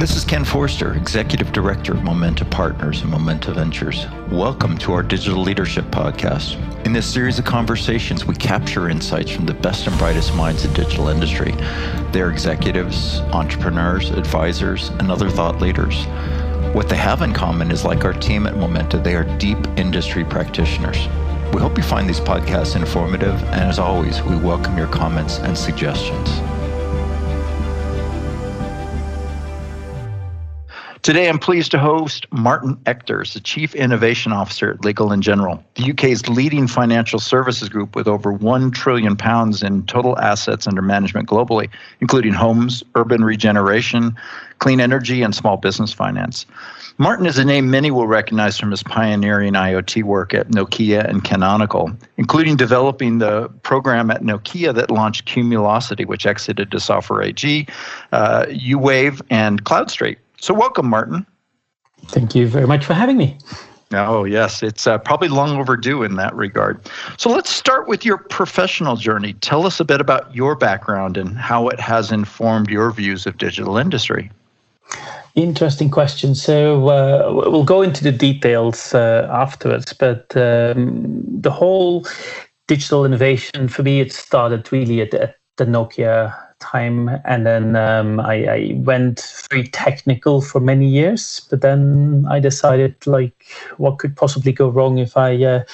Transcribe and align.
This 0.00 0.16
is 0.16 0.24
Ken 0.24 0.46
Forster, 0.46 0.94
Executive 0.94 1.52
Director 1.52 1.92
of 1.92 2.02
Momenta 2.02 2.46
Partners 2.46 3.02
and 3.02 3.10
Momenta 3.10 3.52
Ventures. 3.52 4.06
Welcome 4.30 4.78
to 4.78 4.94
our 4.94 5.02
Digital 5.02 5.42
Leadership 5.42 5.84
Podcast. 5.90 6.56
In 6.86 6.94
this 6.94 7.04
series 7.04 7.38
of 7.38 7.44
conversations, 7.44 8.24
we 8.24 8.34
capture 8.34 8.88
insights 8.88 9.30
from 9.30 9.44
the 9.44 9.52
best 9.52 9.86
and 9.86 9.98
brightest 9.98 10.34
minds 10.34 10.64
in 10.64 10.72
digital 10.72 11.08
industry. 11.08 11.52
They're 12.12 12.30
executives, 12.30 13.20
entrepreneurs, 13.34 14.08
advisors, 14.08 14.88
and 14.88 15.10
other 15.10 15.28
thought 15.28 15.60
leaders. 15.60 16.06
What 16.74 16.88
they 16.88 16.96
have 16.96 17.20
in 17.20 17.34
common 17.34 17.70
is 17.70 17.84
like 17.84 18.06
our 18.06 18.14
team 18.14 18.46
at 18.46 18.56
Momenta, 18.56 18.96
they 18.96 19.16
are 19.16 19.24
deep 19.36 19.58
industry 19.76 20.24
practitioners. 20.24 21.08
We 21.52 21.60
hope 21.60 21.76
you 21.76 21.84
find 21.84 22.08
these 22.08 22.20
podcasts 22.20 22.74
informative, 22.74 23.34
and 23.52 23.64
as 23.64 23.78
always, 23.78 24.22
we 24.22 24.36
welcome 24.36 24.78
your 24.78 24.88
comments 24.88 25.40
and 25.40 25.58
suggestions. 25.58 26.40
Today, 31.02 31.30
I'm 31.30 31.38
pleased 31.38 31.70
to 31.70 31.78
host 31.78 32.26
Martin 32.30 32.76
Ectors, 32.84 33.32
the 33.32 33.40
Chief 33.40 33.74
Innovation 33.74 34.32
Officer 34.32 34.72
at 34.72 34.84
Legal 34.84 35.16
& 35.16 35.20
General, 35.20 35.64
the 35.76 35.92
UK's 35.92 36.28
leading 36.28 36.66
financial 36.66 37.18
services 37.18 37.70
group 37.70 37.96
with 37.96 38.06
over 38.06 38.30
1 38.30 38.70
trillion 38.72 39.16
pounds 39.16 39.62
in 39.62 39.86
total 39.86 40.18
assets 40.18 40.66
under 40.66 40.82
management 40.82 41.26
globally, 41.26 41.70
including 42.02 42.34
homes, 42.34 42.82
urban 42.96 43.24
regeneration, 43.24 44.14
clean 44.58 44.78
energy, 44.78 45.22
and 45.22 45.34
small 45.34 45.56
business 45.56 45.90
finance. 45.90 46.44
Martin 46.98 47.24
is 47.24 47.38
a 47.38 47.46
name 47.46 47.70
many 47.70 47.90
will 47.90 48.06
recognize 48.06 48.58
from 48.58 48.70
his 48.70 48.82
pioneering 48.82 49.54
IoT 49.54 50.02
work 50.02 50.34
at 50.34 50.48
Nokia 50.48 51.08
and 51.08 51.24
Canonical, 51.24 51.90
including 52.18 52.56
developing 52.56 53.20
the 53.20 53.48
program 53.62 54.10
at 54.10 54.20
Nokia 54.20 54.74
that 54.74 54.90
launched 54.90 55.26
Cumulocity, 55.26 56.04
which 56.04 56.26
exited 56.26 56.70
to 56.70 56.78
Software 56.78 57.22
AG, 57.22 57.66
uh, 58.12 58.44
U-Wave, 58.50 59.22
and 59.30 59.64
CloudStraight. 59.64 60.18
So, 60.40 60.54
welcome, 60.54 60.88
Martin. 60.88 61.26
Thank 62.06 62.34
you 62.34 62.48
very 62.48 62.66
much 62.66 62.84
for 62.84 62.94
having 62.94 63.16
me. 63.16 63.38
Oh, 63.92 64.24
yes, 64.24 64.62
it's 64.62 64.86
uh, 64.86 64.98
probably 64.98 65.28
long 65.28 65.58
overdue 65.58 66.02
in 66.02 66.14
that 66.16 66.34
regard. 66.34 66.80
So, 67.18 67.30
let's 67.30 67.50
start 67.50 67.88
with 67.88 68.04
your 68.04 68.18
professional 68.18 68.96
journey. 68.96 69.34
Tell 69.34 69.66
us 69.66 69.80
a 69.80 69.84
bit 69.84 70.00
about 70.00 70.34
your 70.34 70.54
background 70.54 71.16
and 71.16 71.36
how 71.36 71.68
it 71.68 71.78
has 71.78 72.10
informed 72.10 72.70
your 72.70 72.90
views 72.90 73.26
of 73.26 73.36
digital 73.38 73.76
industry. 73.76 74.30
Interesting 75.36 75.90
question. 75.90 76.34
So 76.34 76.88
uh, 76.88 77.30
we'll 77.50 77.64
go 77.64 77.82
into 77.82 78.02
the 78.02 78.10
details 78.10 78.94
uh, 78.94 79.28
afterwards, 79.30 79.92
but 79.92 80.36
um, 80.36 81.22
the 81.24 81.52
whole 81.52 82.04
digital 82.66 83.04
innovation 83.04 83.68
for 83.68 83.84
me, 83.84 84.00
it 84.00 84.12
started 84.12 84.70
really 84.72 85.00
at, 85.00 85.14
at 85.14 85.36
the 85.56 85.64
Nokia 85.64 86.34
time 86.60 87.08
and 87.24 87.46
then 87.46 87.74
um, 87.74 88.20
I, 88.20 88.34
I, 88.46 88.72
went 88.76 89.46
very 89.50 89.66
technical 89.68 90.40
for 90.40 90.60
many 90.60 90.86
years 90.86 91.46
but 91.50 91.62
then 91.62 92.26
i 92.30 92.38
decided 92.38 92.94
like 93.06 93.46
what 93.78 93.98
could 93.98 94.16
possibly 94.16 94.52
go 94.52 94.68
wrong 94.68 94.98
if 94.98 95.16
i 95.16 95.42
uh, 95.42 95.64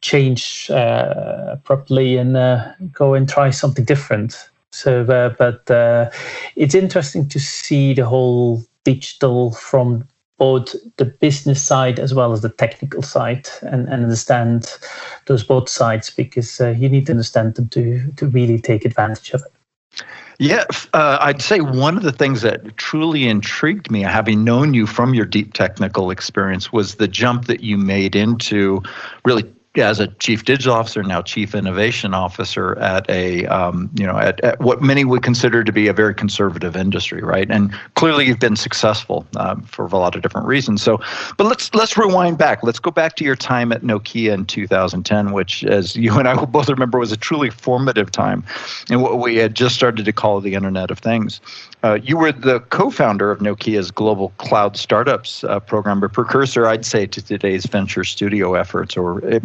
change 0.00 0.70
uh, 0.70 1.56
properly 1.64 2.16
and 2.16 2.36
uh, 2.36 2.72
go 2.92 3.14
and 3.14 3.28
try 3.28 3.50
something 3.50 3.84
different 3.84 4.48
so 4.72 5.04
uh, 5.04 5.28
but 5.38 5.70
uh, 5.70 6.10
it's 6.56 6.74
interesting 6.74 7.28
to 7.28 7.38
see 7.38 7.92
the 7.92 8.06
whole 8.06 8.64
digital 8.84 9.52
from 9.52 10.08
both 10.40 10.74
the 10.96 11.04
business 11.04 11.62
side 11.62 11.98
as 12.00 12.14
well 12.14 12.32
as 12.32 12.40
the 12.40 12.48
technical 12.48 13.02
side 13.02 13.46
and, 13.60 13.86
and 13.90 14.02
understand 14.02 14.78
those 15.26 15.44
both 15.44 15.68
sides 15.68 16.08
because 16.08 16.62
uh, 16.62 16.70
you 16.70 16.88
need 16.88 17.04
to 17.04 17.12
understand 17.12 17.54
them 17.56 17.68
to, 17.68 18.10
to 18.16 18.26
really 18.26 18.58
take 18.58 18.86
advantage 18.86 19.32
of 19.32 19.42
it. 19.42 20.02
Yeah, 20.40 20.64
uh, 20.94 21.18
I'd 21.20 21.42
say 21.42 21.60
one 21.60 21.98
of 21.98 22.02
the 22.02 22.12
things 22.12 22.40
that 22.40 22.78
truly 22.78 23.28
intrigued 23.28 23.90
me, 23.90 24.00
having 24.00 24.42
known 24.42 24.72
you 24.72 24.86
from 24.86 25.12
your 25.12 25.26
deep 25.26 25.52
technical 25.52 26.10
experience, 26.10 26.72
was 26.72 26.94
the 26.94 27.06
jump 27.06 27.44
that 27.44 27.60
you 27.60 27.76
made 27.76 28.16
into 28.16 28.82
really 29.22 29.44
as 29.76 30.00
a 30.00 30.08
chief 30.18 30.44
digital 30.44 30.74
officer, 30.74 31.02
now 31.02 31.22
chief 31.22 31.54
innovation 31.54 32.12
officer 32.12 32.76
at 32.78 33.08
a 33.08 33.46
um, 33.46 33.88
you 33.94 34.04
know 34.04 34.18
at, 34.18 34.40
at, 34.40 34.58
what 34.60 34.82
many 34.82 35.04
would 35.04 35.22
consider 35.22 35.62
to 35.62 35.70
be 35.70 35.86
a 35.86 35.92
very 35.92 36.12
conservative 36.12 36.74
industry, 36.74 37.22
right? 37.22 37.48
And 37.48 37.72
clearly, 37.94 38.26
you've 38.26 38.40
been 38.40 38.56
successful 38.56 39.24
um, 39.36 39.62
for 39.62 39.86
a 39.86 39.96
lot 39.96 40.16
of 40.16 40.22
different 40.22 40.48
reasons. 40.48 40.82
So, 40.82 41.00
but 41.36 41.44
let's 41.44 41.72
let's 41.72 41.96
rewind 41.96 42.36
back. 42.36 42.64
Let's 42.64 42.80
go 42.80 42.90
back 42.90 43.14
to 43.16 43.24
your 43.24 43.36
time 43.36 43.70
at 43.70 43.82
Nokia 43.82 44.32
in 44.32 44.44
2010, 44.44 45.32
which, 45.32 45.62
as 45.64 45.94
you 45.94 46.18
and 46.18 46.26
I 46.26 46.34
will 46.34 46.46
both 46.46 46.68
remember, 46.68 46.98
was 46.98 47.12
a 47.12 47.16
truly 47.16 47.50
formative 47.50 48.10
time, 48.10 48.44
and 48.90 49.02
what 49.02 49.20
we 49.20 49.36
had 49.36 49.54
just 49.54 49.76
started 49.76 50.04
to 50.04 50.12
call 50.12 50.40
the 50.40 50.54
Internet 50.54 50.90
of 50.90 50.98
Things. 50.98 51.40
Uh, 51.82 51.98
you 52.02 52.16
were 52.16 52.30
the 52.30 52.60
co-founder 52.60 53.30
of 53.30 53.38
Nokia's 53.38 53.90
global 53.90 54.30
cloud 54.36 54.76
startups 54.76 55.44
uh, 55.44 55.60
program, 55.60 56.02
a 56.02 56.08
precursor, 56.08 56.66
I'd 56.66 56.84
say, 56.84 57.06
to 57.06 57.22
today's 57.22 57.64
venture 57.64 58.04
studio 58.04 58.54
efforts, 58.54 58.96
or 58.96 59.24
it, 59.24 59.42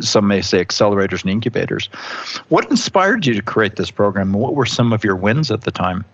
some 0.00 0.26
may 0.26 0.42
say 0.42 0.64
accelerators 0.64 1.22
and 1.22 1.30
incubators. 1.30 1.86
What 2.48 2.68
inspired 2.70 3.24
you 3.24 3.34
to 3.34 3.42
create 3.42 3.76
this 3.76 3.90
program? 3.92 4.32
What 4.32 4.54
were 4.54 4.66
some 4.66 4.92
of 4.92 5.04
your 5.04 5.14
wins 5.14 5.50
at 5.50 5.62
the 5.62 5.70
time? 5.70 6.04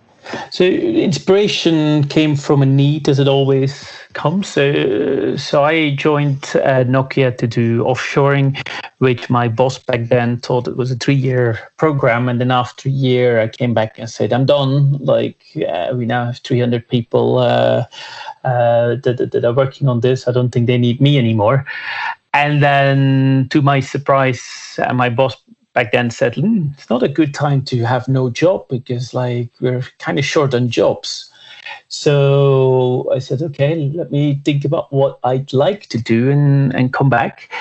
So 0.51 0.63
inspiration 0.63 2.05
came 2.05 2.35
from 2.35 2.61
a 2.61 2.65
need, 2.65 3.09
as 3.09 3.19
it 3.19 3.27
always 3.27 3.89
comes. 4.13 4.47
So, 4.47 5.35
so 5.35 5.63
I 5.63 5.95
joined 5.95 6.43
uh, 6.55 6.83
Nokia 6.85 7.37
to 7.37 7.47
do 7.47 7.83
offshoring, 7.83 8.65
which 8.99 9.29
my 9.29 9.47
boss 9.47 9.79
back 9.79 10.07
then 10.09 10.37
thought 10.37 10.67
it 10.67 10.77
was 10.77 10.91
a 10.91 10.95
three-year 10.95 11.59
program. 11.77 12.29
And 12.29 12.39
then 12.39 12.51
after 12.51 12.89
a 12.89 12.91
year, 12.91 13.41
I 13.41 13.47
came 13.47 13.73
back 13.73 13.99
and 13.99 14.09
said, 14.09 14.31
"I'm 14.31 14.45
done. 14.45 14.97
Like 14.97 15.43
we 15.55 16.05
now 16.05 16.25
have 16.25 16.37
300 16.39 16.87
people 16.87 17.39
uh, 17.39 17.85
uh, 18.43 18.95
that, 19.03 19.29
that 19.31 19.45
are 19.45 19.53
working 19.53 19.87
on 19.87 20.01
this. 20.01 20.27
I 20.27 20.31
don't 20.31 20.51
think 20.51 20.67
they 20.67 20.77
need 20.77 21.01
me 21.01 21.17
anymore." 21.17 21.65
And 22.35 22.63
then, 22.63 23.47
to 23.51 23.61
my 23.61 23.79
surprise, 23.79 24.79
uh, 24.79 24.91
my 24.93 25.09
boss 25.09 25.35
back 25.73 25.91
then 25.91 26.09
said, 26.09 26.35
mm, 26.35 26.73
it's 26.77 26.89
not 26.89 27.03
a 27.03 27.07
good 27.07 27.33
time 27.33 27.63
to 27.63 27.83
have 27.83 28.07
no 28.07 28.29
job 28.29 28.67
because 28.69 29.13
like 29.13 29.49
we're 29.59 29.83
kind 29.99 30.19
of 30.19 30.25
short 30.25 30.53
on 30.53 30.69
jobs. 30.69 31.29
So 31.87 33.09
I 33.13 33.19
said, 33.19 33.41
okay, 33.41 33.91
let 33.93 34.11
me 34.11 34.41
think 34.43 34.65
about 34.65 34.91
what 34.91 35.19
I'd 35.23 35.53
like 35.53 35.87
to 35.87 35.97
do 35.97 36.31
and, 36.31 36.73
and 36.73 36.91
come 36.91 37.09
back. 37.09 37.51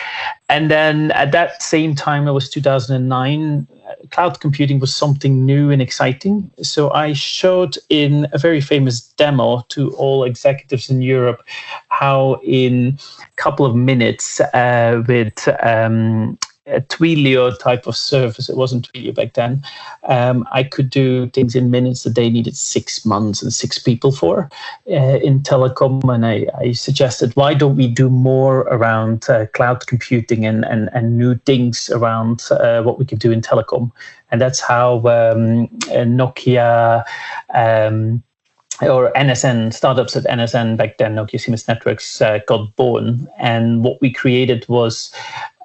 And 0.48 0.70
then 0.70 1.10
at 1.12 1.32
that 1.32 1.62
same 1.62 1.94
time, 1.94 2.26
it 2.26 2.32
was 2.32 2.48
2009, 2.50 3.66
cloud 4.10 4.40
computing 4.40 4.80
was 4.80 4.94
something 4.94 5.44
new 5.44 5.70
and 5.70 5.80
exciting. 5.80 6.50
So 6.62 6.90
I 6.92 7.12
showed 7.12 7.76
in 7.88 8.26
a 8.32 8.38
very 8.38 8.60
famous 8.60 9.00
demo 9.00 9.64
to 9.68 9.90
all 9.92 10.24
executives 10.24 10.90
in 10.90 11.02
Europe 11.02 11.42
how 11.88 12.40
in 12.42 12.98
a 13.20 13.36
couple 13.36 13.66
of 13.66 13.74
minutes 13.74 14.40
uh, 14.40 15.02
with 15.06 15.48
um, 15.62 16.38
a 16.66 16.80
Twilio 16.80 17.58
type 17.58 17.86
of 17.86 17.96
service. 17.96 18.48
It 18.48 18.56
wasn't 18.56 18.90
Twilio 18.92 19.14
back 19.14 19.32
then. 19.34 19.62
Um, 20.04 20.46
I 20.52 20.62
could 20.62 20.90
do 20.90 21.28
things 21.30 21.54
in 21.54 21.70
minutes 21.70 22.04
that 22.04 22.14
they 22.14 22.30
needed 22.30 22.56
six 22.56 23.04
months 23.04 23.42
and 23.42 23.52
six 23.52 23.78
people 23.78 24.12
for 24.12 24.48
uh, 24.88 25.18
in 25.22 25.40
telecom. 25.40 26.12
And 26.12 26.24
I, 26.24 26.46
I, 26.58 26.72
suggested, 26.72 27.34
why 27.34 27.54
don't 27.54 27.76
we 27.76 27.88
do 27.88 28.08
more 28.08 28.60
around 28.60 29.28
uh, 29.28 29.46
cloud 29.46 29.86
computing 29.86 30.46
and, 30.46 30.64
and, 30.64 30.88
and 30.92 31.18
new 31.18 31.36
things 31.38 31.90
around 31.90 32.44
uh, 32.50 32.82
what 32.82 32.98
we 32.98 33.04
could 33.04 33.18
do 33.18 33.32
in 33.32 33.40
telecom? 33.40 33.90
And 34.30 34.40
that's 34.40 34.60
how 34.60 34.98
um, 34.98 35.68
Nokia. 35.88 37.04
Um, 37.52 38.22
or 38.80 39.12
NSN 39.12 39.72
startups 39.72 40.16
at 40.16 40.24
NSN 40.24 40.76
back 40.76 40.98
then, 40.98 41.14
Nokia 41.14 41.40
Siemens 41.40 41.68
Networks, 41.68 42.20
uh, 42.20 42.40
got 42.46 42.74
born. 42.76 43.28
And 43.38 43.84
what 43.84 44.00
we 44.00 44.10
created 44.10 44.66
was 44.68 45.14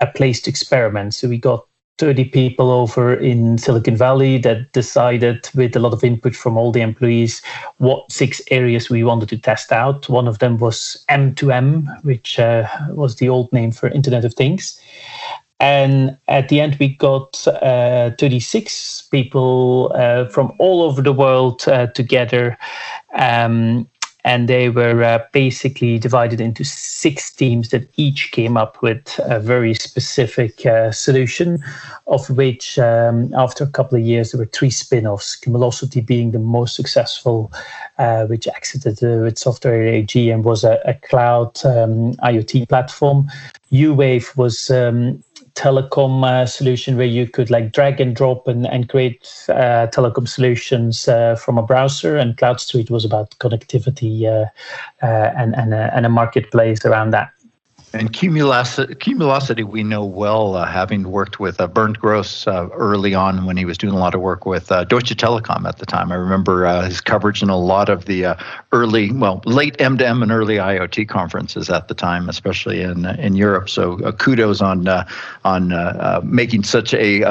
a 0.02 0.08
place 0.08 0.41
to 0.41 0.50
experiment. 0.50 1.13
So 1.13 1.28
we 1.28 1.38
got 1.38 1.66
30 1.97 2.25
people 2.25 2.69
over 2.69 3.16
in 3.16 3.58
Silicon 3.58 3.97
Valley 3.97 4.38
that 4.40 4.72
decided, 4.72 5.50
with 5.56 5.75
a 5.75 5.80
lot 5.80 5.94
of 5.94 6.03
input 6.03 6.35
from 6.35 6.58
all 6.58 6.72
the 6.72 6.81
employees, 6.81 7.41
what 7.78 8.12
six 8.12 8.41
areas 8.52 8.90
we 8.90 9.03
wanted 9.03 9.30
to 9.30 9.38
test 9.38 9.72
out. 9.72 10.07
One 10.07 10.27
of 10.27 10.39
them 10.39 10.57
was 10.57 11.04
M2M, 11.10 12.04
which 12.04 12.39
uh, 12.39 12.68
was 12.89 13.16
the 13.16 13.30
old 13.30 13.51
name 13.51 13.72
for 13.72 13.89
Internet 13.89 14.25
of 14.25 14.33
Things. 14.36 14.80
And 15.60 16.16
at 16.27 16.50
the 16.50 16.60
end, 16.60 16.77
we 16.80 16.89
got 16.89 17.48
uh, 17.48 18.12
36 18.19 19.07
people 19.10 19.92
uh, 19.95 20.25
from 20.30 20.54
all 20.60 20.83
over 20.83 21.01
the 21.01 21.13
world 21.13 21.68
uh, 21.68 21.88
together. 21.88 22.60
Um, 23.16 23.89
and 24.27 24.50
they 24.50 24.68
were 24.68 25.01
uh, 25.06 25.24
basically 25.31 25.97
divided 25.97 26.41
into 26.41 26.65
six 26.65 27.31
teams 27.31 27.69
that 27.69 27.88
each 27.95 28.31
came 28.33 28.57
up 28.57 28.81
with 28.81 29.18
a 29.24 29.39
very 29.39 29.74
specific 29.74 30.65
uh, 30.65 30.91
solution, 30.91 31.63
of 32.07 32.29
which 32.31 32.77
um, 32.77 33.33
after 33.35 33.63
a 33.63 33.68
couple 33.68 33.97
of 33.97 34.03
years 34.03 34.33
there 34.33 34.39
were 34.39 34.51
three 34.51 34.69
spin-offs, 34.69 35.38
Cumulocity 35.39 36.06
being 36.06 36.31
the 36.31 36.39
most 36.39 36.75
successful, 36.75 37.53
uh, 38.00 38.25
which 38.25 38.50
exited 38.50 39.00
with 39.01 39.38
Software 39.38 39.88
AG 39.88 40.29
and 40.29 40.44
was 40.44 40.65
a, 40.65 40.77
a 40.83 40.94
cloud 40.95 41.57
um, 41.63 42.13
IoT 42.15 42.68
platform. 42.68 43.31
U-Wave 43.69 44.33
was 44.35 44.69
um, 44.69 45.24
telecom 45.57 46.24
uh, 46.24 46.45
solution 46.45 46.98
where 46.98 47.07
you 47.07 47.27
could 47.27 47.50
like 47.50 47.71
drag 47.71 48.00
and 48.00 48.15
drop 48.15 48.48
and, 48.48 48.68
and 48.68 48.89
create 48.89 49.27
uh, 49.50 49.88
telecom 49.88 50.27
solutions 50.27 51.07
uh, 51.07 51.36
from 51.36 51.57
a 51.57 51.63
browser. 51.63 52.15
And 52.15 52.38
CloudStreet 52.38 52.92
was 52.92 53.04
about 53.04 53.31
connectivity 53.39 54.25
uh, 54.25 54.45
uh, 55.04 55.33
and, 55.36 55.56
and, 55.56 55.74
a, 55.74 55.92
and 55.95 56.06
a 56.06 56.09
marketplace 56.09 56.86
around 56.86 57.09
that. 57.12 57.31
And 57.94 58.12
cumulosity, 58.12 58.95
Cumulocity, 58.95 59.63
we 59.63 59.81
know 59.81 60.04
well, 60.04 60.56
uh, 60.56 60.66
having 60.66 61.10
worked 61.10 61.39
with 61.39 61.62
uh, 61.62 61.68
Bernd 61.68 61.98
Gross 61.98 62.45
uh, 62.45 62.68
early 62.74 63.16
on 63.16 63.45
when 63.45 63.56
he 63.56 63.63
was 63.63 63.78
doing 63.78 63.94
a 63.94 63.98
lot 63.98 64.13
of 64.13 64.19
work 64.19 64.45
with 64.45 64.69
uh, 64.74 64.84
Deutsche 64.84 65.16
Telekom 65.16 65.66
at 65.66 65.78
the 65.78 65.86
time. 65.86 66.12
I 66.12 66.16
remember 66.16 66.66
uh, 66.66 66.86
his 66.86 67.00
coverage 67.00 67.42
in 67.42 67.48
a 67.48 67.57
lot 67.57 67.88
of 67.88 68.04
the 68.04 68.25
uh, 68.25 68.36
early, 68.74 69.13
well, 69.13 69.42
late 69.45 69.78
M2M 69.78 70.22
and 70.22 70.34
early 70.34 70.56
IoT 70.56 71.07
conferences 71.07 71.69
at 71.69 71.88
the 71.88 71.94
time, 71.94 72.28
especially 72.28 72.81
in 72.81 73.06
in 73.06 73.38
Europe. 73.38 73.69
So 73.69 74.12
kudos 74.13 74.62
on 74.62 74.86
on 75.45 76.30
making 76.30 76.63
such 76.63 76.94
a 76.94 77.22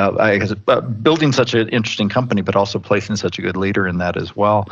building 1.02 1.32
such 1.32 1.52
an 1.52 1.68
interesting 1.68 2.08
company, 2.08 2.40
but 2.40 2.56
also 2.56 2.78
placing 2.78 3.16
such 3.16 3.38
a 3.38 3.42
good 3.42 3.58
leader 3.58 3.86
in 3.86 3.98
that 3.98 4.16
as 4.16 4.34
well. 4.34 4.68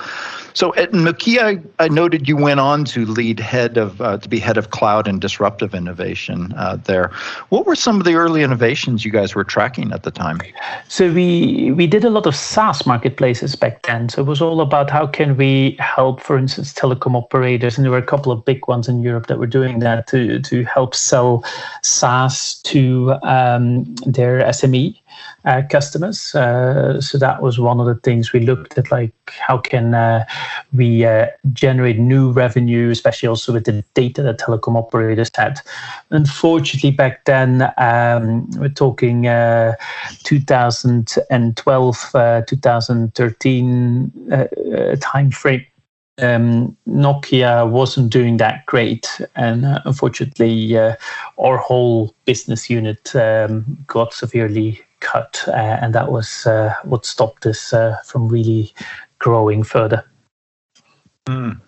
So 0.54 0.74
at 0.76 0.92
Nokia, 0.92 1.62
I 1.78 1.88
noted 1.88 2.26
you 2.26 2.36
went 2.36 2.60
on 2.60 2.86
to 2.86 3.04
lead 3.04 3.38
head 3.38 3.76
of 3.76 3.98
to 3.98 4.28
be 4.28 4.38
head 4.38 4.56
of 4.56 4.70
cloud 4.70 5.06
and 5.06 5.20
disruptive 5.20 5.73
innovation 5.74 6.52
uh, 6.56 6.76
there. 6.76 7.10
What 7.48 7.66
were 7.66 7.76
some 7.76 7.98
of 7.98 8.04
the 8.04 8.14
early 8.14 8.42
innovations 8.42 9.04
you 9.04 9.10
guys 9.10 9.34
were 9.34 9.44
tracking 9.44 9.92
at 9.92 10.02
the 10.02 10.10
time? 10.10 10.40
So 10.88 11.12
we 11.12 11.72
we 11.72 11.86
did 11.86 12.04
a 12.04 12.10
lot 12.10 12.26
of 12.26 12.34
SaaS 12.34 12.86
marketplaces 12.86 13.56
back 13.56 13.82
then. 13.82 14.08
So 14.08 14.22
it 14.22 14.26
was 14.26 14.40
all 14.40 14.60
about 14.60 14.90
how 14.90 15.06
can 15.06 15.36
we 15.36 15.76
help, 15.78 16.20
for 16.20 16.38
instance, 16.38 16.72
telecom 16.72 17.16
operators, 17.16 17.76
and 17.76 17.84
there 17.84 17.92
were 17.92 17.98
a 17.98 18.02
couple 18.02 18.32
of 18.32 18.44
big 18.44 18.66
ones 18.68 18.88
in 18.88 19.00
Europe 19.00 19.26
that 19.26 19.38
were 19.38 19.46
doing 19.46 19.80
that 19.80 20.06
to 20.08 20.40
to 20.40 20.64
help 20.64 20.94
sell 20.94 21.44
SaaS 21.82 22.60
to 22.62 23.14
um, 23.22 23.84
their 24.06 24.40
SME 24.40 24.98
uh, 25.44 25.62
customers. 25.70 26.34
Uh, 26.34 27.00
so 27.00 27.18
that 27.18 27.42
was 27.42 27.58
one 27.58 27.80
of 27.80 27.86
the 27.86 27.94
things 27.96 28.32
we 28.32 28.40
looked 28.40 28.78
at, 28.78 28.90
like 28.90 29.12
how 29.26 29.58
can 29.58 29.94
uh, 29.94 30.24
we 30.72 31.04
uh, 31.04 31.26
generate 31.52 31.98
new 31.98 32.32
revenue, 32.32 32.90
especially 32.90 33.28
also 33.28 33.52
with 33.52 33.64
the 33.64 33.84
data 33.94 34.22
that 34.22 34.38
telecom 34.38 34.76
operators 34.76 35.30
had. 35.34 35.60
Unfortunately, 36.10 36.90
back 36.90 37.24
then 37.24 37.70
um, 37.78 38.50
we're 38.52 38.68
talking 38.68 39.26
uh, 39.26 39.74
2012, 40.24 42.10
uh, 42.14 42.42
2013 42.46 44.12
time 45.00 45.30
frame 45.30 45.66
um, 46.18 46.76
Nokia 46.88 47.68
wasn't 47.68 48.10
doing 48.10 48.36
that 48.36 48.66
great, 48.66 49.20
and 49.34 49.64
uh, 49.64 49.80
unfortunately, 49.84 50.76
uh, 50.76 50.94
our 51.38 51.58
whole 51.58 52.14
business 52.24 52.70
unit 52.70 53.14
um, 53.16 53.78
got 53.86 54.12
severely 54.12 54.80
cut, 55.00 55.42
uh, 55.48 55.52
and 55.52 55.94
that 55.94 56.10
was 56.10 56.46
uh, 56.46 56.74
what 56.84 57.06
stopped 57.06 57.42
this 57.42 57.72
uh, 57.72 57.96
from 58.04 58.28
really 58.28 58.72
growing 59.18 59.62
further. 59.62 60.04
Mm. 61.26 61.58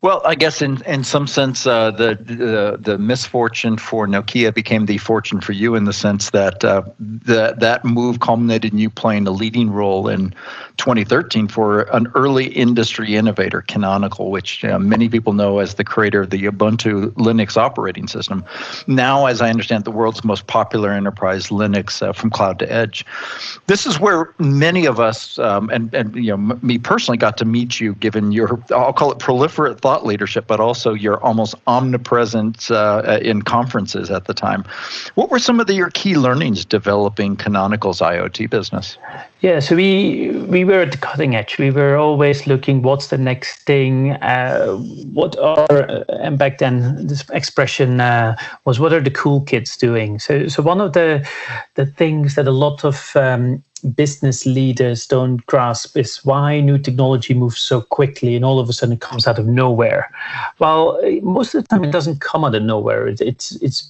Well, 0.00 0.22
I 0.24 0.34
guess 0.34 0.62
in, 0.62 0.80
in 0.84 1.04
some 1.04 1.26
sense, 1.26 1.66
uh, 1.66 1.90
the, 1.90 2.14
the 2.14 2.78
the 2.80 2.96
misfortune 2.96 3.76
for 3.76 4.06
Nokia 4.06 4.54
became 4.54 4.86
the 4.86 4.96
fortune 4.96 5.42
for 5.42 5.52
you 5.52 5.74
in 5.74 5.84
the 5.84 5.92
sense 5.92 6.30
that 6.30 6.64
uh, 6.64 6.82
that 6.98 7.84
move 7.84 8.20
culminated 8.20 8.72
in 8.72 8.78
you 8.78 8.88
playing 8.88 9.26
a 9.26 9.30
leading 9.30 9.70
role 9.70 10.08
in 10.08 10.34
2013 10.76 11.48
for 11.48 11.82
an 11.94 12.08
early 12.14 12.46
industry 12.46 13.14
innovator, 13.14 13.62
Canonical, 13.62 14.30
which 14.30 14.64
uh, 14.64 14.78
many 14.78 15.08
people 15.08 15.32
know 15.32 15.58
as 15.58 15.74
the 15.74 15.84
creator 15.84 16.22
of 16.22 16.30
the 16.30 16.42
Ubuntu 16.42 17.10
Linux 17.12 17.56
operating 17.56 18.08
system. 18.08 18.44
Now, 18.86 19.26
as 19.26 19.40
I 19.40 19.50
understand, 19.50 19.84
the 19.84 19.90
world's 19.90 20.24
most 20.24 20.46
popular 20.46 20.90
enterprise 20.90 21.48
Linux 21.48 22.02
uh, 22.02 22.12
from 22.12 22.30
cloud 22.30 22.58
to 22.58 22.72
edge. 22.72 23.06
This 23.66 23.86
is 23.86 24.00
where 24.00 24.34
many 24.38 24.86
of 24.86 24.98
us, 24.98 25.38
um, 25.38 25.70
and 25.70 25.94
and 25.94 26.14
you 26.16 26.36
know, 26.36 26.54
m- 26.54 26.60
me 26.62 26.78
personally, 26.78 27.18
got 27.18 27.38
to 27.38 27.44
meet 27.44 27.80
you, 27.80 27.94
given 27.94 28.32
your 28.32 28.60
I'll 28.70 28.92
call 28.92 29.12
it 29.12 29.18
proliferate 29.18 29.80
thought 29.80 30.04
leadership, 30.04 30.46
but 30.46 30.60
also 30.60 30.92
your 30.92 31.22
almost 31.22 31.54
omnipresent 31.66 32.70
uh, 32.70 33.20
in 33.22 33.42
conferences 33.42 34.10
at 34.10 34.26
the 34.26 34.34
time. 34.34 34.64
What 35.14 35.30
were 35.30 35.38
some 35.38 35.60
of 35.60 35.66
the, 35.66 35.74
your 35.74 35.90
key 35.90 36.16
learnings 36.16 36.64
developing 36.64 37.36
Canonical's 37.36 38.00
IoT 38.00 38.50
business? 38.50 38.98
Yeah, 39.40 39.60
so 39.60 39.76
we 39.76 40.30
we 40.48 40.63
were 40.64 40.80
at 40.80 40.92
the 40.92 40.98
cutting 40.98 41.34
edge. 41.34 41.58
We 41.58 41.70
were 41.70 41.96
always 41.96 42.46
looking 42.46 42.82
what's 42.82 43.08
the 43.08 43.18
next 43.18 43.60
thing. 43.60 44.12
Uh, 44.12 44.76
what 45.12 45.36
are 45.38 45.66
uh, 45.70 46.04
and 46.20 46.38
back 46.38 46.58
then 46.58 47.06
this 47.06 47.28
expression 47.30 48.00
uh, 48.00 48.36
was 48.64 48.80
what 48.80 48.92
are 48.92 49.00
the 49.00 49.10
cool 49.10 49.42
kids 49.42 49.76
doing? 49.76 50.18
So 50.18 50.48
so 50.48 50.62
one 50.62 50.80
of 50.80 50.92
the 50.92 51.26
the 51.74 51.86
things 51.86 52.34
that 52.34 52.46
a 52.46 52.52
lot 52.52 52.84
of 52.84 53.14
um, 53.16 53.62
business 53.94 54.46
leaders 54.46 55.06
don't 55.06 55.44
grasp 55.46 55.96
is 55.96 56.24
why 56.24 56.60
new 56.60 56.78
technology 56.78 57.34
moves 57.34 57.60
so 57.60 57.82
quickly 57.82 58.34
and 58.34 58.44
all 58.44 58.58
of 58.58 58.68
a 58.68 58.72
sudden 58.72 58.94
it 58.94 59.00
comes 59.00 59.26
out 59.26 59.38
of 59.38 59.46
nowhere. 59.46 60.10
Well, 60.58 60.98
most 61.22 61.54
of 61.54 61.62
the 61.62 61.68
time 61.68 61.84
it 61.84 61.92
doesn't 61.92 62.20
come 62.20 62.44
out 62.44 62.54
of 62.54 62.62
nowhere. 62.62 63.08
It's 63.08 63.52
it's 63.62 63.88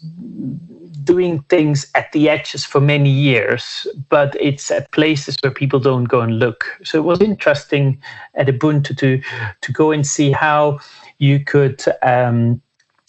doing 1.04 1.42
things 1.48 1.86
at 1.94 2.10
the 2.12 2.28
edges 2.28 2.64
for 2.64 2.80
many 2.80 3.10
years, 3.10 3.86
but 4.08 4.36
it's 4.40 4.70
at 4.70 4.90
places 4.92 5.36
where 5.42 5.52
people 5.52 5.78
don't 5.78 6.04
go 6.04 6.20
and 6.20 6.38
look. 6.38 6.64
So 6.82 6.98
it 6.98 7.04
was 7.04 7.20
interesting 7.20 8.00
at 8.34 8.46
Ubuntu 8.46 8.96
to 8.98 9.20
to 9.60 9.72
go 9.72 9.92
and 9.92 10.06
see 10.06 10.32
how 10.32 10.80
you 11.18 11.40
could 11.40 11.82
um, 12.02 12.60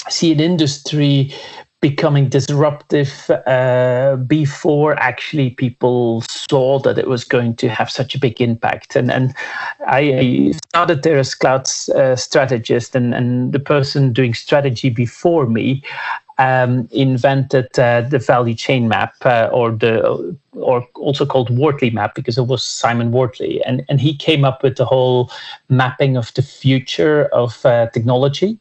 see 0.10 0.32
an 0.32 0.40
industry 0.40 1.34
becoming 1.82 2.30
disruptive 2.30 3.30
uh, 3.46 4.16
before 4.28 4.98
actually 5.00 5.52
people 5.52 6.24
saw 6.28 6.80
that 6.80 6.98
it 6.98 7.08
was 7.08 7.24
going 7.24 7.56
to 7.56 7.70
have 7.70 7.92
such 7.92 8.16
a 8.16 8.20
big 8.20 8.42
impact. 8.42 8.96
And 8.96 9.12
and 9.12 9.36
I 9.88 10.54
started 10.70 11.04
there 11.04 11.20
as 11.20 11.36
cloud 11.36 11.68
uh, 11.96 12.16
strategist, 12.16 12.96
and 12.96 13.14
and 13.14 13.54
the 13.54 13.60
person 13.60 14.14
doing 14.14 14.34
strategy 14.34 14.90
before 14.90 15.46
me 15.48 15.84
um, 16.38 16.88
invented 16.92 17.78
uh, 17.80 18.02
the 18.02 18.20
value 18.20 18.56
chain 18.56 18.88
map, 18.88 19.16
uh, 19.24 19.50
or 19.52 19.72
the 19.72 20.36
or 20.54 20.88
also 20.96 21.26
called 21.26 21.50
Wardley 21.50 21.90
map 21.90 22.16
because 22.16 22.38
it 22.38 22.48
was 22.48 22.64
Simon 22.64 23.12
Wardley, 23.12 23.64
and 23.64 23.86
and 23.90 24.02
he 24.02 24.16
came 24.16 24.44
up 24.44 24.64
with 24.64 24.78
the 24.78 24.86
whole 24.86 25.32
mapping 25.70 26.18
of 26.18 26.34
the 26.34 26.42
future 26.42 27.26
of 27.26 27.66
uh, 27.66 27.88
technology. 27.94 28.58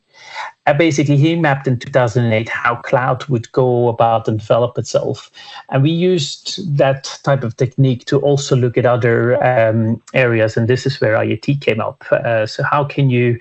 Basically, 0.79 1.19
he 1.19 1.37
mapped 1.37 1.67
in 1.67 1.79
2008 1.79 2.49
how 2.49 2.76
cloud 2.76 3.26
would 3.26 3.53
go 3.53 3.88
about 3.88 4.27
and 4.27 4.38
develop 4.38 4.79
itself. 4.79 5.31
And 5.69 5.82
we 5.82 5.91
used 5.91 6.79
that 6.79 7.20
type 7.23 7.44
of 7.44 7.55
technique 7.56 8.06
to 8.06 8.19
also 8.20 8.56
look 8.56 8.79
at 8.79 8.87
other 8.87 9.43
um, 9.44 10.00
areas. 10.15 10.56
And 10.56 10.67
this 10.67 10.87
is 10.87 10.99
where 11.03 11.17
IoT 11.17 11.61
came 11.61 11.81
up. 11.81 12.03
Uh, 12.11 12.47
so, 12.47 12.62
how 12.62 12.85
can 12.85 13.11
you 13.11 13.38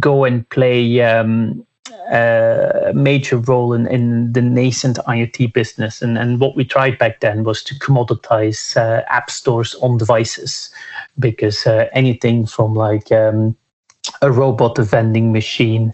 go 0.00 0.24
and 0.24 0.48
play 0.48 1.00
um, 1.02 1.64
a 2.10 2.92
major 2.94 3.38
role 3.38 3.72
in, 3.72 3.86
in 3.86 4.32
the 4.32 4.42
nascent 4.42 4.98
IoT 5.06 5.52
business. 5.52 6.02
And, 6.02 6.18
and 6.18 6.40
what 6.40 6.56
we 6.56 6.64
tried 6.64 6.98
back 6.98 7.20
then 7.20 7.44
was 7.44 7.62
to 7.64 7.74
commoditize 7.74 8.76
uh, 8.76 9.02
app 9.08 9.30
stores 9.30 9.74
on 9.76 9.98
devices 9.98 10.70
because 11.18 11.66
uh, 11.66 11.88
anything 11.92 12.46
from 12.46 12.74
like 12.74 13.10
um, 13.12 13.56
a 14.22 14.30
robot, 14.30 14.78
a 14.78 14.82
vending 14.82 15.32
machine, 15.32 15.92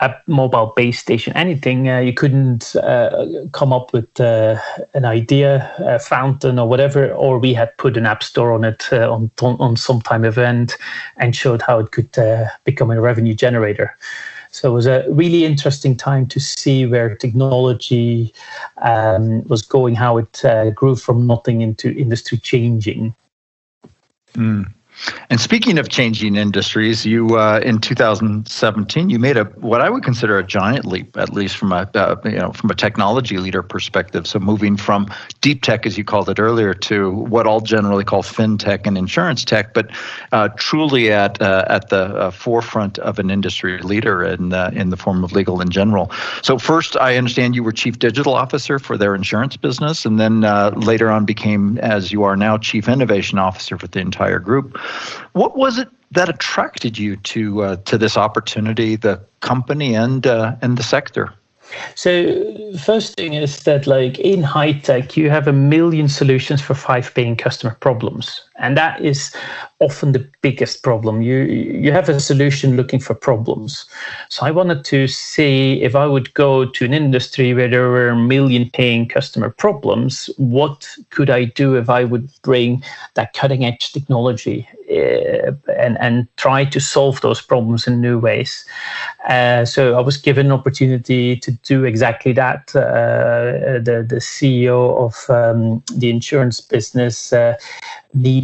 a 0.00 0.14
mobile 0.26 0.72
base 0.76 0.98
station, 0.98 1.32
anything. 1.34 1.88
Uh, 1.88 1.98
you 1.98 2.12
couldn't 2.12 2.76
uh, 2.76 3.26
come 3.52 3.72
up 3.72 3.92
with 3.92 4.20
uh, 4.20 4.58
an 4.94 5.04
idea, 5.04 5.72
a 5.78 5.98
fountain, 5.98 6.58
or 6.58 6.68
whatever, 6.68 7.12
or 7.12 7.38
we 7.38 7.54
had 7.54 7.76
put 7.78 7.96
an 7.96 8.06
app 8.06 8.22
store 8.22 8.52
on 8.52 8.64
it 8.64 8.86
uh, 8.92 9.10
on 9.10 9.30
on 9.40 9.76
some 9.76 10.00
time 10.00 10.24
event 10.24 10.76
and 11.16 11.34
showed 11.34 11.62
how 11.62 11.78
it 11.78 11.92
could 11.92 12.18
uh, 12.18 12.46
become 12.64 12.90
a 12.90 13.00
revenue 13.00 13.34
generator. 13.34 13.96
So 14.54 14.70
it 14.70 14.72
was 14.72 14.86
a 14.86 15.04
really 15.10 15.44
interesting 15.44 15.96
time 15.96 16.28
to 16.28 16.38
see 16.38 16.86
where 16.86 17.16
technology 17.16 18.32
um, 18.82 19.42
was 19.48 19.62
going, 19.62 19.96
how 19.96 20.18
it 20.18 20.44
uh, 20.44 20.70
grew 20.70 20.94
from 20.94 21.26
nothing 21.26 21.60
into 21.60 21.90
industry 21.90 22.38
changing. 22.38 23.16
Mm. 24.34 24.72
And 25.30 25.40
speaking 25.40 25.78
of 25.78 25.88
changing 25.88 26.36
industries, 26.36 27.04
you 27.04 27.36
uh, 27.36 27.60
in 27.64 27.80
2017 27.80 29.10
you 29.10 29.18
made 29.18 29.36
a 29.36 29.44
what 29.44 29.80
I 29.80 29.90
would 29.90 30.04
consider 30.04 30.38
a 30.38 30.44
giant 30.44 30.84
leap, 30.84 31.16
at 31.16 31.32
least 31.32 31.56
from 31.56 31.72
a 31.72 31.88
uh, 31.94 32.16
you 32.24 32.38
know 32.38 32.52
from 32.52 32.70
a 32.70 32.74
technology 32.74 33.38
leader 33.38 33.62
perspective. 33.62 34.26
So 34.26 34.38
moving 34.38 34.76
from 34.76 35.08
deep 35.40 35.62
tech, 35.62 35.86
as 35.86 35.98
you 35.98 36.04
called 36.04 36.28
it 36.28 36.38
earlier, 36.38 36.74
to 36.74 37.10
what 37.10 37.46
I'll 37.46 37.60
generally 37.60 38.04
call 38.04 38.22
fintech 38.22 38.86
and 38.86 38.96
insurance 38.96 39.44
tech, 39.44 39.74
but 39.74 39.90
uh, 40.32 40.48
truly 40.56 41.10
at 41.10 41.40
uh, 41.42 41.64
at 41.68 41.88
the 41.88 42.04
uh, 42.16 42.30
forefront 42.30 42.98
of 43.00 43.18
an 43.18 43.30
industry 43.30 43.78
leader 43.78 44.22
in 44.22 44.52
uh, 44.52 44.70
in 44.72 44.90
the 44.90 44.96
form 44.96 45.24
of 45.24 45.32
Legal 45.32 45.62
& 45.64 45.68
General. 45.68 46.10
So 46.42 46.58
first, 46.58 46.96
I 46.96 47.16
understand 47.16 47.54
you 47.54 47.62
were 47.62 47.72
chief 47.72 47.98
digital 47.98 48.34
officer 48.34 48.78
for 48.78 48.96
their 48.96 49.14
insurance 49.14 49.56
business, 49.56 50.04
and 50.04 50.20
then 50.20 50.42
later 50.80 51.10
on 51.10 51.24
became, 51.24 51.78
as 51.78 52.12
you 52.12 52.22
are 52.22 52.36
now, 52.36 52.58
chief 52.58 52.88
innovation 52.88 53.38
officer 53.38 53.78
for 53.78 53.88
the 53.88 54.00
entire 54.00 54.38
group. 54.38 54.78
What 55.32 55.56
was 55.56 55.78
it 55.78 55.88
that 56.12 56.28
attracted 56.28 56.98
you 56.98 57.16
to 57.16 57.62
uh, 57.62 57.76
to 57.84 57.98
this 57.98 58.16
opportunity, 58.16 58.96
the 58.96 59.20
company 59.40 59.94
and 59.94 60.26
uh, 60.26 60.56
and 60.62 60.76
the 60.76 60.82
sector? 60.82 61.34
So 61.94 62.72
first 62.78 63.16
thing 63.16 63.34
is 63.34 63.64
that 63.64 63.86
like 63.86 64.18
in 64.18 64.42
high 64.42 64.72
tech, 64.72 65.16
you 65.16 65.30
have 65.30 65.48
a 65.48 65.52
million 65.52 66.08
solutions 66.08 66.60
for 66.60 66.74
five 66.74 67.12
paying 67.14 67.36
customer 67.36 67.76
problems. 67.80 68.42
And 68.56 68.76
that 68.76 69.00
is 69.00 69.34
often 69.80 70.12
the 70.12 70.26
biggest 70.40 70.82
problem. 70.82 71.22
You 71.22 71.38
you 71.84 71.90
have 71.92 72.08
a 72.08 72.20
solution 72.20 72.76
looking 72.76 73.00
for 73.00 73.14
problems. 73.14 73.86
So 74.28 74.46
I 74.46 74.52
wanted 74.52 74.84
to 74.84 75.08
see 75.08 75.82
if 75.82 75.96
I 75.96 76.06
would 76.06 76.32
go 76.34 76.64
to 76.64 76.84
an 76.84 76.94
industry 76.94 77.52
where 77.52 77.68
there 77.68 77.88
were 77.88 78.10
a 78.10 78.16
million 78.16 78.70
paying 78.70 79.08
customer 79.08 79.50
problems, 79.50 80.30
what 80.36 80.88
could 81.10 81.30
I 81.30 81.44
do 81.44 81.74
if 81.74 81.90
I 81.90 82.04
would 82.04 82.28
bring 82.42 82.82
that 83.14 83.32
cutting 83.32 83.64
edge 83.64 83.92
technology 83.92 84.68
uh, 84.90 85.52
and 85.76 85.98
and 85.98 86.28
try 86.36 86.64
to 86.64 86.80
solve 86.80 87.20
those 87.22 87.40
problems 87.40 87.86
in 87.86 88.00
new 88.00 88.18
ways. 88.18 88.64
Uh, 89.28 89.64
so 89.64 89.98
I 89.98 90.00
was 90.00 90.16
given 90.16 90.46
an 90.46 90.52
opportunity 90.52 91.36
to 91.36 91.50
do 91.50 91.84
exactly 91.84 92.32
that. 92.34 92.74
Uh, 92.76 93.80
the 93.82 94.04
the 94.08 94.20
CEO 94.20 94.96
of 94.96 95.14
um, 95.28 95.82
the 95.92 96.10
insurance 96.10 96.60
business 96.60 97.32
uh, 97.32 97.56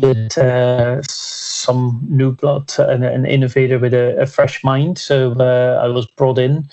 needed 0.00 0.38
uh, 0.38 1.02
some 1.02 2.00
new 2.08 2.32
blood 2.32 2.72
and 2.78 3.04
an 3.04 3.26
innovator 3.26 3.78
with 3.78 3.94
a, 3.94 4.20
a 4.20 4.26
fresh 4.26 4.64
mind. 4.64 4.98
So 4.98 5.32
uh, 5.32 5.80
I 5.82 5.88
was 5.88 6.06
brought 6.06 6.38
in, 6.38 6.68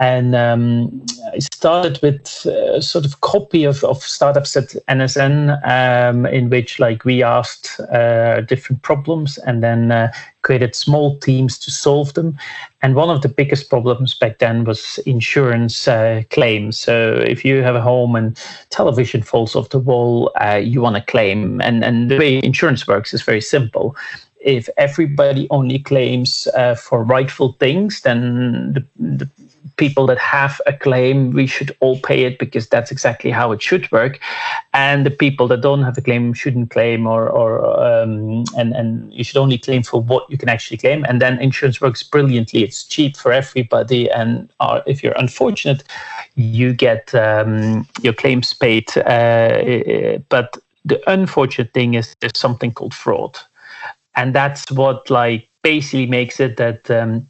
and 0.00 0.34
um, 0.34 1.06
I 1.32 1.38
started 1.38 2.00
with 2.02 2.46
a 2.46 2.82
sort 2.82 3.04
of 3.04 3.20
copy 3.20 3.64
of, 3.64 3.84
of 3.84 4.02
startups 4.02 4.56
at 4.56 4.74
NSN, 4.88 5.60
um, 5.64 6.26
in 6.26 6.50
which 6.50 6.80
like 6.80 7.04
we 7.04 7.22
asked 7.22 7.78
uh, 7.92 8.40
different 8.40 8.82
problems 8.82 9.38
and 9.38 9.62
then 9.62 9.92
uh, 9.92 10.12
created 10.42 10.74
small 10.74 11.18
teams 11.20 11.58
to 11.60 11.70
solve 11.70 12.14
them. 12.14 12.36
And 12.82 12.96
one 12.96 13.08
of 13.08 13.22
the 13.22 13.28
biggest 13.28 13.70
problems 13.70 14.14
back 14.14 14.38
then 14.38 14.64
was 14.64 14.98
insurance 15.06 15.86
uh, 15.86 16.22
claims. 16.30 16.76
So 16.76 17.22
if 17.26 17.44
you 17.44 17.62
have 17.62 17.76
a 17.76 17.80
home 17.80 18.16
and 18.16 18.36
television 18.70 19.22
falls 19.22 19.54
off 19.54 19.68
the 19.68 19.78
wall, 19.78 20.32
uh, 20.40 20.56
you 20.56 20.80
want 20.80 20.96
to 20.96 21.02
claim. 21.02 21.60
And, 21.60 21.84
and 21.84 22.10
the 22.10 22.18
way 22.18 22.40
insurance 22.42 22.88
works 22.88 23.14
is 23.14 23.22
very 23.22 23.40
simple 23.40 23.96
if 24.44 24.68
everybody 24.76 25.46
only 25.50 25.78
claims 25.78 26.46
uh, 26.54 26.74
for 26.74 27.02
rightful 27.02 27.56
things, 27.58 28.02
then 28.02 28.74
the, 28.74 28.86
the, 28.96 29.30
people 29.76 30.06
that 30.06 30.18
have 30.18 30.60
a 30.66 30.72
claim, 30.72 31.32
we 31.32 31.46
should 31.46 31.76
all 31.80 31.98
pay 31.98 32.24
it 32.24 32.38
because 32.38 32.68
that's 32.68 32.90
exactly 32.90 33.30
how 33.30 33.52
it 33.52 33.60
should 33.60 33.90
work. 33.90 34.20
And 34.72 35.04
the 35.04 35.10
people 35.10 35.48
that 35.48 35.60
don't 35.60 35.82
have 35.82 35.98
a 35.98 36.00
claim 36.00 36.32
shouldn't 36.32 36.70
claim, 36.70 37.06
or, 37.06 37.28
or 37.28 37.58
um, 37.82 38.44
and 38.56 38.72
and 38.74 39.12
you 39.12 39.24
should 39.24 39.36
only 39.36 39.58
claim 39.58 39.82
for 39.82 40.00
what 40.00 40.30
you 40.30 40.38
can 40.38 40.48
actually 40.48 40.78
claim. 40.78 41.04
And 41.08 41.20
then 41.20 41.40
insurance 41.40 41.80
works 41.80 42.02
brilliantly. 42.02 42.62
It's 42.62 42.84
cheap 42.84 43.16
for 43.16 43.32
everybody, 43.32 44.10
and 44.10 44.52
uh, 44.60 44.80
if 44.86 45.02
you're 45.02 45.18
unfortunate, 45.18 45.84
you 46.34 46.72
get 46.72 47.14
um, 47.14 47.86
your 48.02 48.14
claims 48.14 48.54
paid. 48.54 48.96
Uh, 48.98 50.18
but 50.28 50.56
the 50.84 51.00
unfortunate 51.10 51.72
thing 51.72 51.94
is 51.94 52.14
there's 52.20 52.38
something 52.38 52.72
called 52.72 52.94
fraud, 52.94 53.38
and 54.14 54.34
that's 54.34 54.70
what 54.70 55.10
like 55.10 55.48
basically 55.62 56.06
makes 56.06 56.40
it 56.40 56.56
that. 56.56 56.90
Um, 56.90 57.28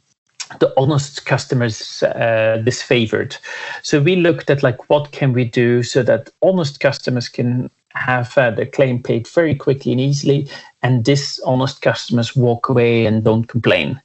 the 0.59 0.73
honest 0.77 1.25
customers 1.25 2.03
uh, 2.03 2.61
disfavored. 2.63 3.37
So 3.81 4.01
we 4.01 4.15
looked 4.15 4.49
at 4.49 4.63
like 4.63 4.89
what 4.89 5.11
can 5.11 5.33
we 5.33 5.45
do 5.45 5.83
so 5.83 6.03
that 6.03 6.29
honest 6.41 6.79
customers 6.79 7.29
can 7.29 7.69
have 7.89 8.37
uh, 8.37 8.51
the 8.51 8.65
claim 8.65 9.01
paid 9.01 9.27
very 9.27 9.55
quickly 9.55 9.91
and 9.91 10.01
easily, 10.01 10.49
and 10.83 11.03
dishonest 11.03 11.81
customers 11.81 12.35
walk 12.35 12.69
away 12.69 13.05
and 13.05 13.23
don't 13.23 13.45
complain. 13.45 14.01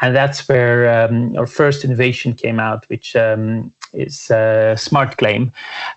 And 0.00 0.14
that's 0.14 0.48
where 0.48 1.04
um, 1.04 1.36
our 1.36 1.46
first 1.46 1.84
innovation 1.84 2.34
came 2.34 2.58
out, 2.58 2.88
which 2.88 3.14
um, 3.16 3.72
is 3.92 4.30
uh, 4.30 4.76
smart 4.76 5.16
claim, 5.16 5.52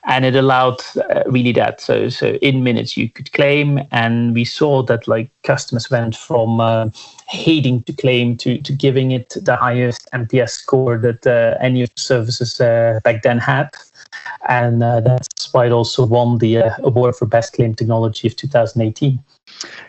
and 0.06 0.26
it 0.26 0.36
allowed 0.36 0.80
uh, 0.98 1.24
really 1.28 1.52
that. 1.54 1.82
So 1.82 2.10
so 2.10 2.36
in 2.42 2.64
minutes 2.64 2.98
you 2.98 3.10
could 3.10 3.32
claim, 3.32 3.82
and 3.92 4.34
we 4.34 4.46
saw 4.46 4.84
that 4.84 5.08
like 5.08 5.30
customers 5.44 5.90
went 5.90 6.16
from 6.16 6.60
uh, 6.60 6.90
hating 7.28 7.84
to 7.84 7.94
claim 7.94 8.38
to 8.38 8.58
to 8.62 8.74
giving 8.74 9.12
it 9.12 9.36
the 9.42 9.56
highest 9.56 10.10
NPS 10.14 10.50
score 10.50 10.98
that 10.98 11.26
uh, 11.26 11.58
any 11.62 11.88
services 11.96 12.60
uh, 12.60 13.00
back 13.04 13.24
then 13.24 13.38
had. 13.38 13.70
And 14.48 14.82
that's 14.82 15.52
why 15.54 15.66
it 15.66 15.72
also 15.72 16.06
won 16.06 16.38
the 16.38 16.58
award 16.84 17.16
for 17.16 17.26
best 17.26 17.54
claim 17.54 17.74
technology 17.74 18.28
of 18.28 18.36
2018. 18.36 19.20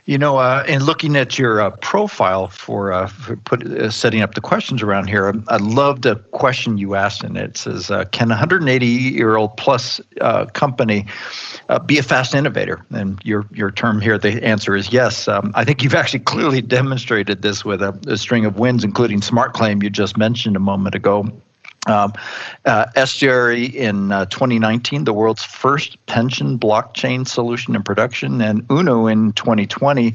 You 0.04 0.18
know, 0.18 0.36
uh, 0.36 0.64
in 0.68 0.84
looking 0.84 1.16
at 1.16 1.38
your 1.38 1.60
uh, 1.60 1.70
profile 1.70 2.46
for, 2.48 2.92
uh, 2.92 3.08
for 3.08 3.36
put, 3.36 3.66
uh, 3.66 3.90
setting 3.90 4.22
up 4.22 4.34
the 4.34 4.40
questions 4.40 4.80
around 4.80 5.08
here, 5.08 5.34
I 5.48 5.56
love 5.56 6.02
the 6.02 6.16
question 6.30 6.78
you 6.78 6.94
asked, 6.94 7.24
and 7.24 7.36
it 7.36 7.56
says, 7.56 7.90
uh, 7.90 8.04
"Can 8.12 8.30
a 8.30 8.36
180-year-old 8.36 9.56
plus 9.56 10.00
uh, 10.20 10.46
company 10.46 11.06
be 11.86 11.98
a 11.98 12.02
fast 12.04 12.34
innovator?" 12.34 12.84
And 12.90 13.20
your 13.24 13.46
your 13.52 13.72
term 13.72 14.00
here, 14.00 14.16
the 14.16 14.44
answer 14.44 14.76
is 14.76 14.92
yes. 14.92 15.26
Um, 15.26 15.50
I 15.56 15.64
think 15.64 15.82
you've 15.82 15.94
actually 15.94 16.20
clearly 16.20 16.62
demonstrated 16.62 17.42
this 17.42 17.64
with 17.64 17.82
a, 17.82 17.98
a 18.06 18.16
string 18.16 18.44
of 18.44 18.60
wins, 18.60 18.84
including 18.84 19.22
Smart 19.22 19.54
Claim 19.54 19.82
you 19.82 19.90
just 19.90 20.16
mentioned 20.16 20.54
a 20.54 20.60
moment 20.60 20.94
ago. 20.94 21.28
Um, 21.86 22.12
uh, 22.64 22.86
SGRE 22.96 23.72
in 23.72 24.12
uh, 24.12 24.26
2019, 24.26 25.04
the 25.04 25.12
world's 25.12 25.44
first 25.44 26.04
pension 26.06 26.58
blockchain 26.58 27.26
solution 27.26 27.76
in 27.76 27.82
production, 27.82 28.40
and 28.40 28.66
Uno 28.70 29.06
in 29.06 29.32
2020, 29.34 30.08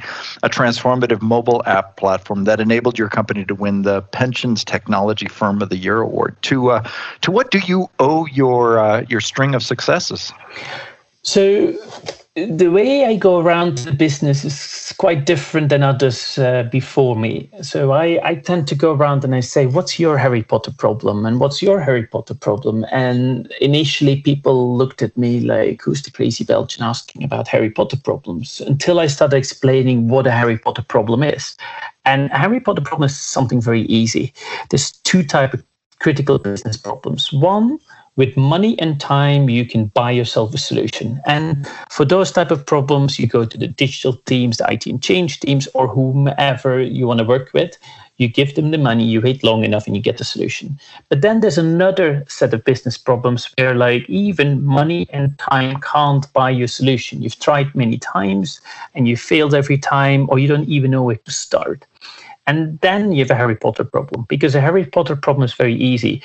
a 0.44 0.50
transformative 0.50 1.22
mobile 1.22 1.64
app 1.66 1.96
platform 1.96 2.44
that 2.44 2.60
enabled 2.60 3.00
your 3.00 3.10
company 3.10 3.46
to 3.46 3.56
win 3.56 3.84
the 3.84 4.02
Pensions 4.02 4.64
Technology 4.66 5.28
Firm 5.28 5.62
of 5.62 5.70
the 5.70 5.78
Year 5.78 6.02
award. 6.02 6.36
To 6.44 6.72
uh, 6.72 6.90
to 7.22 7.32
what 7.32 7.52
do 7.52 7.60
you 7.60 7.90
owe 8.00 8.26
your 8.28 8.80
uh, 8.80 9.06
your 9.08 9.22
string 9.22 9.56
of 9.56 9.64
successes? 9.64 10.34
So 11.24 11.74
the 12.36 12.70
way 12.70 13.06
I 13.06 13.18
go 13.18 13.40
around 13.40 13.80
the 13.80 13.92
business 13.92 14.46
is 14.46 14.94
quite 14.98 15.26
different 15.26 15.68
than 15.68 15.84
others 15.84 16.38
uh, 16.38 16.64
before 16.72 17.18
me. 17.18 17.50
So 17.62 17.92
I, 17.92 18.22
I 18.24 18.36
tend 18.36 18.70
to 18.70 18.76
go 18.76 18.94
around 18.94 19.26
and 19.26 19.36
I 19.36 19.42
say, 19.42 19.66
What's 19.66 20.00
your 20.00 20.18
Harry 20.18 20.42
Potter 20.42 20.72
problem? 20.78 21.26
And 21.26 21.42
what's 21.42 21.62
your 21.62 21.82
Harry 21.82 22.08
Potter 22.08 22.34
problem? 22.34 22.86
And 22.90 23.52
initially, 23.60 24.22
people 24.22 24.78
looked 24.78 25.02
at 25.02 25.18
me 25.18 25.42
like, 25.42 25.82
Who's 25.82 26.04
the 26.04 26.12
crazy 26.12 26.46
Belgian 26.46 26.84
asking 26.84 27.24
about 27.24 27.50
Harry 27.50 27.70
Potter 27.70 27.98
problems? 27.98 28.62
Until 28.62 29.02
I 29.02 29.08
started 29.08 29.36
explaining 29.36 30.08
what 30.08 30.26
a 30.26 30.32
Harry 30.32 30.58
Potter 30.58 30.84
problem 30.84 31.24
is. 31.24 31.58
And 32.06 32.32
Harry 32.32 32.62
Potter 32.62 32.82
problem 32.82 33.08
is 33.08 33.20
something 33.20 33.60
very 33.60 33.82
easy. 33.84 34.34
There's 34.70 34.92
two 35.04 35.24
type 35.24 35.54
of 35.54 35.64
critical 36.00 36.40
business 36.40 36.78
problems. 36.78 37.32
One, 37.34 37.78
with 38.22 38.38
money 38.38 38.78
and 38.78 39.00
time 39.00 39.50
you 39.50 39.66
can 39.66 39.88
buy 40.00 40.12
yourself 40.12 40.54
a 40.54 40.58
solution. 40.60 41.20
And 41.26 41.68
for 41.90 42.06
those 42.06 42.32
type 42.32 42.52
of 42.52 42.64
problems 42.74 43.18
you 43.18 43.26
go 43.26 43.46
to 43.46 43.58
the 43.58 43.68
digital 43.68 44.14
teams 44.30 44.58
the 44.58 44.72
it 44.72 44.86
and 44.86 45.02
change 45.02 45.40
teams 45.40 45.68
or 45.74 45.88
whomever 45.88 46.80
you 46.80 47.08
want 47.08 47.20
to 47.20 47.26
work 47.26 47.50
with. 47.54 47.72
You 48.18 48.28
give 48.28 48.54
them 48.54 48.70
the 48.70 48.78
money 48.78 49.04
you 49.04 49.20
wait 49.22 49.44
long 49.44 49.64
enough 49.64 49.88
and 49.88 49.96
you 49.96 50.02
get 50.04 50.20
the 50.20 50.24
solution. 50.24 50.80
But 51.10 51.22
then 51.22 51.40
there's 51.40 51.58
another 51.58 52.24
set 52.28 52.54
of 52.54 52.64
business 52.64 52.96
problems 52.96 53.50
where 53.58 53.74
like 53.74 54.08
even 54.08 54.64
money 54.64 55.08
and 55.10 55.36
time 55.40 55.82
can't 55.82 56.32
buy 56.34 56.52
your 56.52 56.68
solution. 56.68 57.24
You've 57.24 57.40
tried 57.40 57.74
many 57.74 57.98
times 57.98 58.62
and 58.94 59.08
you 59.08 59.18
failed 59.18 59.56
every 59.56 59.80
time 59.80 60.28
or 60.30 60.38
you 60.38 60.48
don't 60.48 60.70
even 60.70 60.92
know 60.92 61.02
where 61.02 61.16
to 61.16 61.32
start 61.32 61.88
and 62.48 62.80
then 62.80 63.12
you 63.12 63.20
have 63.20 63.32
a 63.32 63.36
Harry 63.36 63.56
Potter 63.56 63.84
problem 63.84 64.26
because 64.28 64.56
a 64.56 64.62
Harry 64.62 64.86
Potter 64.86 65.16
problem 65.16 65.44
is 65.44 65.54
very 65.54 65.76
easy. 65.76 66.22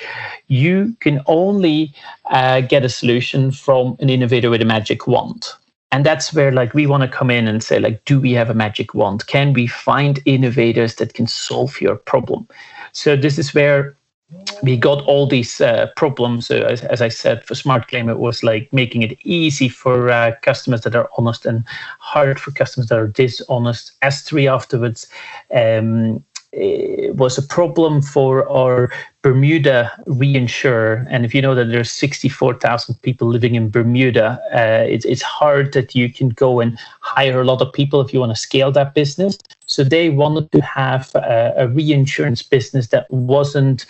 You 0.47 0.95
can 0.99 1.21
only 1.27 1.93
uh, 2.31 2.61
get 2.61 2.83
a 2.83 2.89
solution 2.89 3.51
from 3.51 3.95
an 3.99 4.09
innovator 4.09 4.49
with 4.49 4.61
a 4.61 4.65
magic 4.65 5.07
wand. 5.07 5.47
And 5.91 6.05
that's 6.05 6.33
where 6.33 6.51
like 6.51 6.73
we 6.73 6.87
want 6.87 7.03
to 7.03 7.09
come 7.09 7.29
in 7.29 7.47
and 7.47 7.63
say 7.63 7.79
like, 7.79 8.03
do 8.05 8.19
we 8.19 8.33
have 8.33 8.49
a 8.49 8.53
magic 8.53 8.93
wand? 8.93 9.27
Can 9.27 9.53
we 9.53 9.67
find 9.67 10.19
innovators 10.25 10.95
that 10.95 11.13
can 11.13 11.27
solve 11.27 11.79
your 11.79 11.95
problem? 11.95 12.47
So 12.91 13.15
this 13.15 13.37
is 13.37 13.53
where 13.53 13.95
we 14.61 14.75
got 14.75 15.03
all 15.05 15.27
these 15.27 15.61
uh, 15.61 15.87
problems. 15.95 16.51
Uh, 16.51 16.55
as, 16.55 16.83
as, 16.83 17.01
I 17.01 17.07
said, 17.07 17.45
for 17.45 17.55
Smart 17.55 17.87
Claim, 17.87 18.09
it 18.09 18.19
was 18.19 18.43
like 18.43 18.71
making 18.73 19.03
it 19.03 19.17
easy 19.23 19.69
for 19.69 20.09
uh, 20.09 20.35
customers 20.41 20.81
that 20.81 20.95
are 20.95 21.09
honest 21.17 21.45
and 21.45 21.63
hard 21.99 22.39
for 22.39 22.51
customers 22.51 22.89
that 22.89 22.99
are 22.99 23.07
dishonest. 23.07 23.93
S3 24.01 24.51
afterwards 24.51 25.07
um, 25.53 26.23
was 26.53 27.37
a 27.37 27.41
problem 27.41 28.01
for 28.01 28.49
our 28.49 28.91
Bermuda 29.21 29.91
reinsurer. 30.07 31.05
And 31.09 31.23
if 31.23 31.33
you 31.33 31.41
know 31.41 31.55
that 31.55 31.65
there's 31.65 31.91
64,000 31.91 33.01
people 33.01 33.27
living 33.27 33.55
in 33.55 33.69
Bermuda, 33.69 34.41
uh, 34.53 34.85
it's, 34.87 35.05
it's 35.05 35.21
hard 35.21 35.73
that 35.73 35.95
you 35.95 36.11
can 36.11 36.29
go 36.29 36.59
and 36.59 36.77
hire 36.99 37.41
a 37.41 37.45
lot 37.45 37.61
of 37.61 37.71
people 37.71 38.01
if 38.01 38.13
you 38.13 38.19
want 38.19 38.31
to 38.31 38.41
scale 38.41 38.71
that 38.71 38.93
business. 38.93 39.37
So 39.67 39.83
they 39.83 40.09
wanted 40.09 40.51
to 40.53 40.61
have 40.61 41.11
a, 41.15 41.53
a 41.57 41.67
reinsurance 41.67 42.41
business 42.41 42.87
that 42.87 43.09
wasn't 43.11 43.85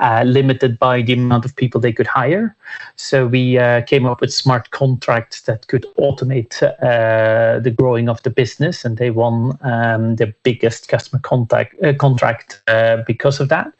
uh, 0.00 0.24
limited 0.26 0.78
by 0.78 1.00
the 1.00 1.14
amount 1.14 1.46
of 1.46 1.56
people 1.56 1.80
they 1.80 1.92
could 1.92 2.06
hire. 2.06 2.54
So 2.96 3.26
we 3.26 3.58
uh, 3.58 3.80
came 3.82 4.04
up 4.06 4.20
with 4.20 4.32
smart 4.32 4.70
contracts 4.70 5.42
that 5.42 5.66
could 5.68 5.86
automate 5.98 6.62
uh, 6.62 7.60
the 7.60 7.70
growing 7.70 8.10
of 8.10 8.22
the 8.22 8.30
business, 8.30 8.84
and 8.84 8.98
they 8.98 9.10
won 9.10 9.58
um, 9.62 10.16
the 10.16 10.34
biggest 10.42 10.88
customer 10.88 11.20
contact 11.20 11.82
uh, 11.82 11.94
contract 11.94 12.62
uh, 12.68 12.98
because 13.06 13.40
of 13.40 13.48
that. 13.48 13.72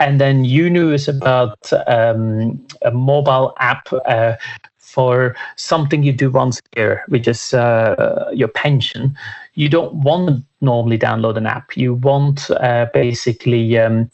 and 0.00 0.20
then 0.20 0.44
Unu 0.44 0.94
is 0.94 1.08
about 1.08 1.70
um, 1.86 2.64
a 2.82 2.90
mobile 2.90 3.54
app 3.58 3.88
uh, 4.06 4.36
for 4.78 5.36
something 5.56 6.02
you 6.02 6.12
do 6.12 6.30
once 6.30 6.60
a 6.60 6.80
year, 6.80 7.04
which 7.08 7.28
is 7.28 7.52
your 7.52 8.48
pension. 8.54 9.14
You 9.58 9.68
don't 9.68 9.94
want 9.94 10.28
to 10.28 10.44
normally 10.60 10.98
download 10.98 11.36
an 11.36 11.46
app. 11.46 11.76
You 11.76 11.94
want 11.94 12.48
uh, 12.50 12.86
basically 12.94 13.76
um, 13.76 14.08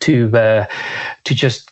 to 0.00 0.14
uh, 0.36 0.66
to 1.24 1.34
just 1.34 1.70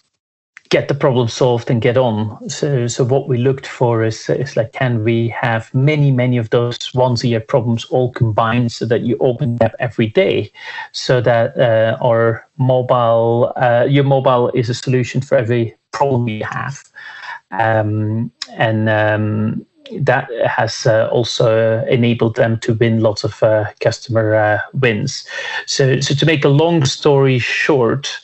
get 0.73 0.89
the 0.89 0.95
problem 0.95 1.29
solved 1.29 1.71
and 1.71 1.83
get 1.83 1.99
on. 1.99 2.49
So, 2.49 2.87
so 2.87 3.05
what 3.05 3.29
we 3.29 3.37
looked 3.37 3.67
for 3.67 4.03
is, 4.03 4.31
is 4.31 4.57
like, 4.57 4.73
can 4.73 5.05
we 5.05 5.29
have 5.29 5.73
many, 5.75 6.11
many 6.11 6.39
of 6.39 6.49
those 6.49 6.95
once 6.95 7.23
a 7.23 7.29
year 7.29 7.41
problems 7.41 7.85
all 7.91 8.11
combined 8.11 8.73
so 8.73 8.87
that 8.87 9.03
you 9.03 9.19
open 9.21 9.57
the 9.57 9.67
app 9.67 9.75
every 9.81 10.07
day 10.07 10.51
so 10.93 11.21
that 11.21 11.59
uh, 11.59 11.99
our 12.01 12.49
mobile, 12.57 13.53
uh, 13.57 13.85
your 13.87 14.05
mobile 14.05 14.51
is 14.55 14.71
a 14.71 14.75
solution 14.75 15.21
for 15.21 15.37
every 15.37 15.77
problem 15.91 16.27
you 16.27 16.45
have. 16.45 16.83
Um, 17.51 18.33
and 18.57 18.89
um, 18.89 19.67
that 20.01 20.31
has 20.47 20.87
uh, 20.87 21.09
also 21.11 21.85
enabled 21.87 22.37
them 22.37 22.59
to 22.61 22.75
win 22.75 23.01
lots 23.01 23.25
of 23.25 23.43
uh, 23.43 23.67
customer 23.81 24.35
uh, 24.35 24.61
wins. 24.75 25.27
So, 25.67 26.01
so 26.01 26.15
to 26.15 26.27
make 26.27 26.45
a 26.45 26.49
long 26.49 26.85
story 26.85 27.39
short, 27.39 28.19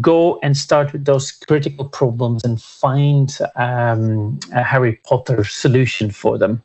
go 0.00 0.38
and 0.42 0.56
start 0.56 0.92
with 0.92 1.04
those 1.04 1.32
critical 1.32 1.88
problems 1.88 2.44
and 2.44 2.60
find 2.60 3.36
um, 3.56 4.38
a 4.52 4.62
Harry 4.62 5.00
Potter 5.04 5.44
solution 5.44 6.10
for 6.10 6.38
them. 6.38 6.62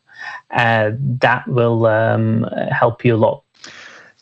Uh, 0.51 0.91
that 1.19 1.47
will 1.47 1.85
um, 1.85 2.43
help 2.71 3.05
you 3.05 3.15
a 3.15 3.17
lot. 3.17 3.43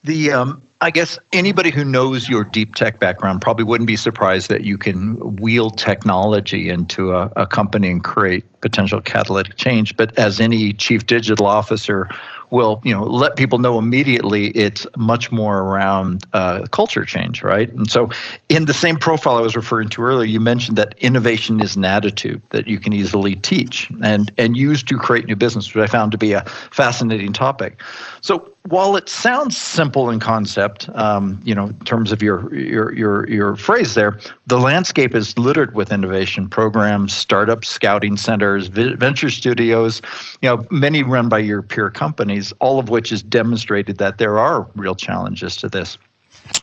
The 0.04 0.32
um, 0.32 0.67
I 0.80 0.92
guess 0.92 1.18
anybody 1.34 1.72
who 1.72 1.84
knows 1.84 2.30
your 2.30 2.44
deep 2.44 2.76
tech 2.76 3.00
background 3.00 3.42
probably 3.42 3.64
wouldn't 3.64 3.88
be 3.88 3.96
surprised 3.96 4.50
that 4.50 4.64
you 4.64 4.78
can 4.78 5.38
wheel 5.38 5.72
technology 5.72 6.70
into 6.70 7.14
a, 7.14 7.32
a 7.36 7.48
company 7.48 7.90
and 7.90 8.04
create 8.04 8.46
potential 8.62 9.02
catalytic 9.02 9.56
change. 9.56 9.98
But 9.98 10.18
as 10.20 10.40
any 10.40 10.74
chief 10.74 11.08
digital 11.08 11.48
officer 11.48 12.10
will 12.50 12.82
you 12.84 12.94
know 12.94 13.04
let 13.04 13.36
people 13.36 13.60
know 13.60 13.78
immediately 13.78 14.48
it's 14.50 14.88
much 14.96 15.32
more 15.32 15.60
around 15.64 16.24
uh, 16.34 16.66
culture 16.72 17.04
change 17.04 17.44
right 17.44 17.72
and 17.74 17.90
so 17.90 18.10
in 18.50 18.66
the 18.66 18.74
same 18.74 18.96
profile 18.98 19.38
i 19.38 19.42
was 19.42 19.56
referring 19.56 19.90
to 19.90 20.02
earlier 20.02 20.26
you 20.26 20.40
mentioned 20.40 20.78
that 20.78 20.98
innovation 21.00 21.60
is 21.60 21.76
an 21.76 21.84
attitude 21.84 22.42
that 22.50 22.68
you 22.68 22.80
can 22.80 22.94
easily 22.94 23.36
teach 23.36 23.90
and 24.02 24.32
and 24.38 24.56
use 24.56 24.82
to 24.82 24.98
create 24.98 25.26
new 25.26 25.36
business 25.36 25.74
which 25.74 25.84
i 25.84 25.88
found 25.88 26.12
to 26.12 26.18
be 26.18 26.34
a 26.34 26.42
fascinating 26.72 27.34
topic 27.34 27.82
so 28.22 28.50
while 28.70 28.98
it 28.98 29.08
sounds 29.08 29.56
simple 29.56 30.10
in 30.10 30.20
concept, 30.20 30.90
um, 30.90 31.40
you 31.44 31.56
know, 31.56 31.68
in 31.68 31.80
terms 31.80 32.12
of 32.12 32.22
your, 32.22 32.54
your 32.54 32.94
your 32.94 33.30
your 33.30 33.56
phrase 33.56 33.94
there, 33.94 34.20
the 34.46 34.60
landscape 34.60 35.16
is 35.16 35.38
littered 35.38 35.74
with 35.74 35.92
innovation 35.92 36.50
programs, 36.50 37.14
startup 37.14 37.64
scouting 37.64 38.18
centers, 38.18 38.68
venture 38.68 39.30
studios, 39.30 40.02
you 40.42 40.50
know, 40.50 40.66
many 40.70 41.02
run 41.02 41.30
by 41.30 41.40
your 41.40 41.62
peer 41.62 41.90
companies, 41.90 42.54
all 42.60 42.78
of 42.78 42.90
which 42.90 43.10
has 43.10 43.24
demonstrated 43.24 44.00
that 44.00 44.18
there 44.18 44.38
are 44.38 44.68
real 44.76 44.96
challenges 44.96 45.56
to 45.58 45.70
this. 45.70 45.98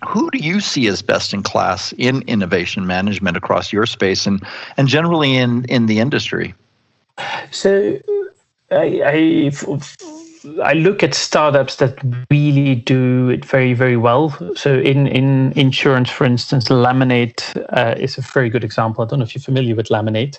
Who 0.07 0.31
do 0.31 0.39
you 0.39 0.61
see 0.61 0.87
as 0.89 1.01
best 1.01 1.33
in 1.33 1.43
class 1.43 1.93
in 1.93 2.23
innovation 2.23 2.87
management 2.87 3.37
across 3.37 3.73
your 3.73 3.87
space 3.87 4.27
and 4.27 4.45
and 4.77 4.89
generally 4.89 5.37
in 5.37 5.65
in 5.67 5.87
the 5.87 6.01
industry? 6.01 6.55
So, 7.51 7.99
I, 8.71 9.03
I 9.05 9.51
I 10.63 10.75
look 10.75 11.03
at 11.03 11.15
startups 11.15 11.77
that 11.77 11.99
really 12.31 12.75
do 12.75 13.31
it 13.31 13.45
very, 13.45 13.73
very 13.73 13.97
well. 13.97 14.31
So 14.57 14.79
in, 14.79 15.07
in 15.07 15.53
insurance, 15.53 16.11
for 16.11 16.25
instance, 16.25 16.71
Lemonade 16.71 17.43
uh, 17.71 17.95
is 17.97 18.19
a 18.19 18.21
very 18.21 18.51
good 18.51 18.65
example. 18.65 19.05
I 19.05 19.09
don't 19.09 19.21
know 19.21 19.25
if 19.25 19.35
you're 19.35 19.43
familiar 19.43 19.75
with 19.75 19.91
Lemonade, 19.91 20.39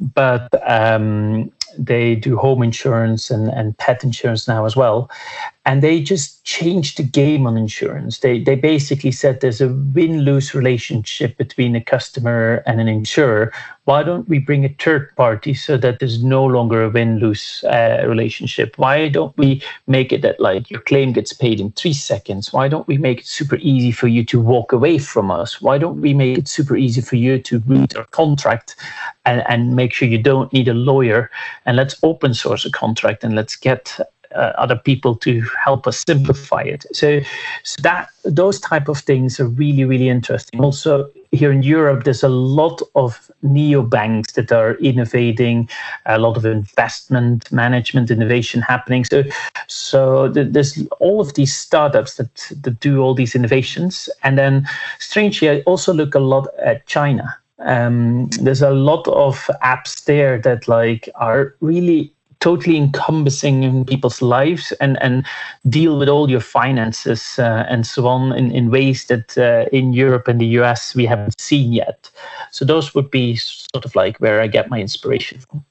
but 0.00 0.48
um, 0.70 1.52
they 1.78 2.14
do 2.14 2.36
home 2.36 2.62
insurance 2.62 3.30
and, 3.30 3.48
and 3.48 3.76
pet 3.76 4.02
insurance 4.02 4.48
now 4.48 4.64
as 4.64 4.76
well 4.76 5.10
and 5.66 5.82
they 5.82 6.00
just 6.00 6.44
changed 6.44 6.98
the 6.98 7.02
game 7.02 7.46
on 7.46 7.56
insurance. 7.56 8.20
They 8.20 8.38
they 8.38 8.54
basically 8.54 9.12
said 9.12 9.40
there's 9.40 9.62
a 9.62 9.68
win 9.94 10.20
lose 10.20 10.54
relationship 10.54 11.38
between 11.38 11.74
a 11.74 11.80
customer 11.80 12.62
and 12.66 12.80
an 12.80 12.88
insurer. 12.88 13.52
Why 13.84 14.02
don't 14.02 14.28
we 14.28 14.38
bring 14.38 14.64
a 14.64 14.74
third 14.78 15.14
party 15.16 15.52
so 15.54 15.76
that 15.78 15.98
there's 15.98 16.22
no 16.22 16.44
longer 16.44 16.84
a 16.84 16.90
win 16.90 17.18
lose 17.18 17.64
uh, 17.64 18.04
relationship? 18.06 18.78
Why 18.78 19.08
don't 19.08 19.36
we 19.38 19.62
make 19.86 20.12
it 20.12 20.22
that 20.22 20.40
like 20.40 20.70
your 20.70 20.80
claim 20.80 21.12
gets 21.12 21.32
paid 21.32 21.60
in 21.60 21.72
three 21.72 21.92
seconds? 21.92 22.52
Why 22.52 22.68
don't 22.68 22.88
we 22.88 22.98
make 22.98 23.20
it 23.20 23.26
super 23.26 23.56
easy 23.56 23.92
for 23.92 24.08
you 24.08 24.24
to 24.26 24.40
walk 24.40 24.72
away 24.72 24.98
from 24.98 25.30
us? 25.30 25.60
Why 25.60 25.78
don't 25.78 26.00
we 26.00 26.14
make 26.14 26.38
it 26.38 26.48
super 26.48 26.76
easy 26.76 27.00
for 27.00 27.16
you 27.16 27.38
to 27.38 27.58
read 27.66 27.96
our 27.96 28.04
contract 28.04 28.76
and, 29.26 29.42
and 29.48 29.76
make 29.76 29.92
sure 29.92 30.08
you 30.08 30.22
don't 30.22 30.52
need 30.52 30.68
a 30.68 30.74
lawyer? 30.74 31.30
And 31.66 31.76
let's 31.76 31.96
open 32.02 32.34
source 32.34 32.64
a 32.64 32.70
contract 32.70 33.22
and 33.22 33.34
let's 33.34 33.56
get 33.56 33.98
other 34.34 34.76
people 34.76 35.14
to 35.16 35.42
help 35.62 35.86
us 35.86 36.02
simplify 36.06 36.62
it. 36.62 36.84
So, 36.92 37.20
so 37.62 37.82
that 37.82 38.08
those 38.24 38.58
type 38.60 38.88
of 38.88 38.98
things 38.98 39.38
are 39.40 39.46
really 39.46 39.84
really 39.84 40.08
interesting. 40.08 40.60
Also 40.60 41.10
here 41.34 41.52
in 41.52 41.62
Europe, 41.62 42.04
there's 42.04 42.22
a 42.22 42.28
lot 42.28 42.80
of 42.94 43.30
neobanks 43.44 44.32
that 44.34 44.52
are 44.52 44.74
innovating, 44.76 45.68
a 46.06 46.18
lot 46.18 46.36
of 46.36 46.46
investment 46.46 47.50
management 47.50 48.10
innovation 48.10 48.62
happening. 48.62 49.04
So, 49.04 49.24
so 49.66 50.28
there's 50.28 50.86
all 51.00 51.20
of 51.20 51.34
these 51.34 51.54
startups 51.54 52.16
that 52.16 52.52
that 52.62 52.80
do 52.80 53.00
all 53.00 53.14
these 53.14 53.34
innovations. 53.34 54.08
And 54.22 54.38
then, 54.38 54.68
strangely, 54.98 55.50
I 55.50 55.60
also 55.60 55.92
look 55.92 56.14
a 56.14 56.20
lot 56.20 56.48
at 56.58 56.86
China. 56.86 57.36
Um, 57.58 58.28
there's 58.40 58.62
a 58.62 58.70
lot 58.70 59.06
of 59.08 59.36
apps 59.62 60.04
there 60.04 60.38
that 60.40 60.68
like 60.68 61.08
are 61.14 61.54
really 61.60 62.12
totally 62.44 62.76
encompassing 62.76 63.62
in 63.62 63.86
people's 63.86 64.20
lives 64.20 64.70
and, 64.72 65.02
and 65.02 65.24
deal 65.70 65.98
with 65.98 66.10
all 66.10 66.28
your 66.28 66.42
finances 66.42 67.38
uh, 67.38 67.64
and 67.70 67.86
so 67.86 68.06
on 68.06 68.36
in, 68.36 68.52
in 68.52 68.70
ways 68.70 69.06
that 69.06 69.38
uh, 69.38 69.64
in 69.72 69.94
Europe 69.94 70.28
and 70.28 70.38
the 70.38 70.58
US 70.60 70.94
we 70.94 71.06
haven't 71.06 71.40
seen 71.40 71.72
yet. 71.72 72.10
So 72.50 72.66
those 72.66 72.94
would 72.94 73.10
be 73.10 73.36
sort 73.36 73.86
of 73.86 73.96
like 73.96 74.18
where 74.18 74.42
I 74.42 74.46
get 74.46 74.68
my 74.68 74.78
inspiration 74.78 75.40
from. 75.40 75.64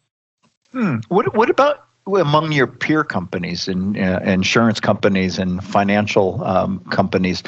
Hmm. 0.71 0.95
What, 1.09 1.35
what 1.35 1.51
about 1.51 1.85
among 2.07 2.51
your 2.51 2.65
peer 2.65 3.03
companies 3.03 3.67
and 3.67 3.95
uh, 3.95 4.19
insurance 4.23 4.79
companies 4.79 5.37
and 5.37 5.63
financial 5.63 6.43
um, 6.43 6.79
companies? 6.89 7.43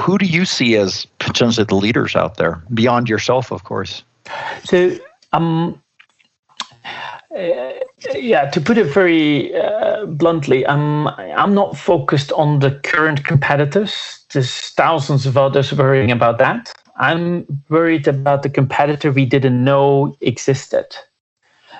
Who 0.00 0.18
do 0.18 0.26
you 0.26 0.44
see 0.44 0.74
as 0.74 1.06
potentially 1.20 1.64
the 1.64 1.76
leaders 1.76 2.16
out 2.16 2.38
there 2.38 2.60
beyond 2.74 3.08
yourself, 3.08 3.52
of 3.52 3.62
course? 3.62 4.02
So 4.64 4.98
um, 5.32 5.80
uh, 7.34 7.72
yeah, 8.14 8.48
to 8.50 8.60
put 8.60 8.78
it 8.78 8.86
very 8.86 9.54
uh, 9.54 10.06
bluntly, 10.06 10.66
I'm 10.66 11.08
I'm 11.08 11.54
not 11.54 11.76
focused 11.76 12.32
on 12.32 12.60
the 12.60 12.72
current 12.84 13.24
competitors. 13.24 14.24
There's 14.32 14.70
thousands 14.70 15.26
of 15.26 15.36
others 15.36 15.72
worrying 15.72 16.10
about 16.10 16.38
that. 16.38 16.72
I'm 16.96 17.44
worried 17.68 18.06
about 18.06 18.42
the 18.42 18.50
competitor 18.50 19.10
we 19.10 19.26
didn't 19.26 19.64
know 19.64 20.16
existed. 20.20 20.86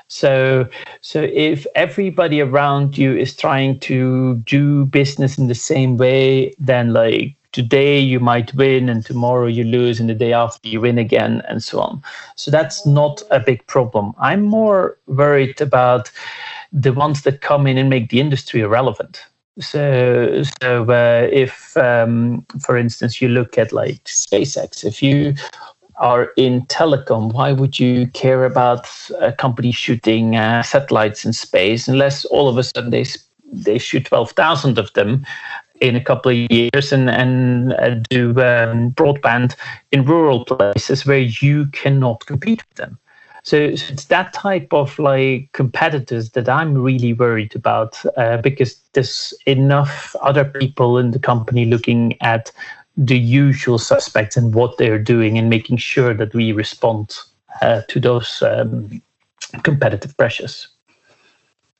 So, 0.08 0.68
so 1.00 1.22
if 1.32 1.66
everybody 1.74 2.40
around 2.40 2.98
you 2.98 3.16
is 3.16 3.34
trying 3.34 3.80
to 3.80 4.36
do 4.44 4.84
business 4.86 5.38
in 5.38 5.46
the 5.46 5.54
same 5.54 5.96
way, 5.96 6.54
then 6.58 6.92
like 6.92 7.34
today 7.54 8.00
you 8.00 8.18
might 8.18 8.52
win 8.54 8.88
and 8.88 9.06
tomorrow 9.06 9.46
you 9.46 9.62
lose 9.62 10.00
and 10.00 10.10
the 10.10 10.14
day 10.14 10.32
after 10.32 10.68
you 10.68 10.80
win 10.80 10.98
again 10.98 11.40
and 11.48 11.62
so 11.62 11.80
on. 11.80 12.02
So 12.34 12.50
that's 12.50 12.84
not 12.84 13.22
a 13.30 13.38
big 13.38 13.64
problem. 13.68 14.12
I'm 14.18 14.42
more 14.42 14.98
worried 15.06 15.60
about 15.60 16.10
the 16.72 16.92
ones 16.92 17.22
that 17.22 17.42
come 17.42 17.68
in 17.68 17.78
and 17.78 17.88
make 17.88 18.10
the 18.10 18.20
industry 18.20 18.60
irrelevant. 18.60 19.24
So 19.60 20.42
so 20.60 20.84
uh, 20.90 21.28
if 21.30 21.76
um, 21.76 22.44
for 22.60 22.76
instance 22.76 23.22
you 23.22 23.28
look 23.28 23.56
at 23.56 23.72
like 23.72 24.02
spacex 24.02 24.84
if 24.84 25.00
you 25.00 25.34
are 25.98 26.32
in 26.36 26.62
telecom 26.62 27.32
why 27.32 27.52
would 27.52 27.78
you 27.78 28.08
care 28.08 28.44
about 28.44 28.88
a 29.20 29.32
company 29.32 29.70
shooting 29.70 30.34
uh, 30.34 30.60
satellites 30.64 31.24
in 31.24 31.32
space 31.32 31.86
unless 31.86 32.24
all 32.24 32.48
of 32.48 32.58
a 32.58 32.64
sudden 32.64 32.90
they 32.90 33.04
they 33.52 33.78
shoot 33.78 34.06
12,000 34.06 34.76
of 34.76 34.92
them 34.94 35.24
in 35.80 35.96
a 35.96 36.04
couple 36.04 36.30
of 36.30 36.50
years 36.50 36.92
and 36.92 37.10
and 37.10 37.72
uh, 37.74 37.94
do 38.08 38.30
um, 38.30 38.92
broadband 38.92 39.56
in 39.92 40.04
rural 40.04 40.44
places 40.44 41.06
where 41.06 41.18
you 41.18 41.66
cannot 41.66 42.24
compete 42.26 42.62
with 42.68 42.76
them. 42.76 42.98
So, 43.42 43.74
so, 43.76 43.92
it's 43.92 44.06
that 44.06 44.32
type 44.32 44.72
of 44.72 44.98
like 44.98 45.50
competitors 45.52 46.30
that 46.30 46.48
I'm 46.48 46.78
really 46.78 47.12
worried 47.12 47.54
about 47.54 48.02
uh, 48.16 48.38
because 48.38 48.76
there's 48.94 49.34
enough 49.46 50.16
other 50.22 50.46
people 50.46 50.96
in 50.96 51.10
the 51.10 51.18
company 51.18 51.66
looking 51.66 52.16
at 52.22 52.50
the 52.96 53.18
usual 53.18 53.78
suspects 53.78 54.36
and 54.36 54.54
what 54.54 54.78
they're 54.78 54.98
doing 54.98 55.36
and 55.36 55.50
making 55.50 55.76
sure 55.76 56.14
that 56.14 56.32
we 56.32 56.52
respond 56.52 57.18
uh, 57.60 57.82
to 57.88 58.00
those 58.00 58.42
um, 58.42 59.02
competitive 59.62 60.16
pressures. 60.16 60.68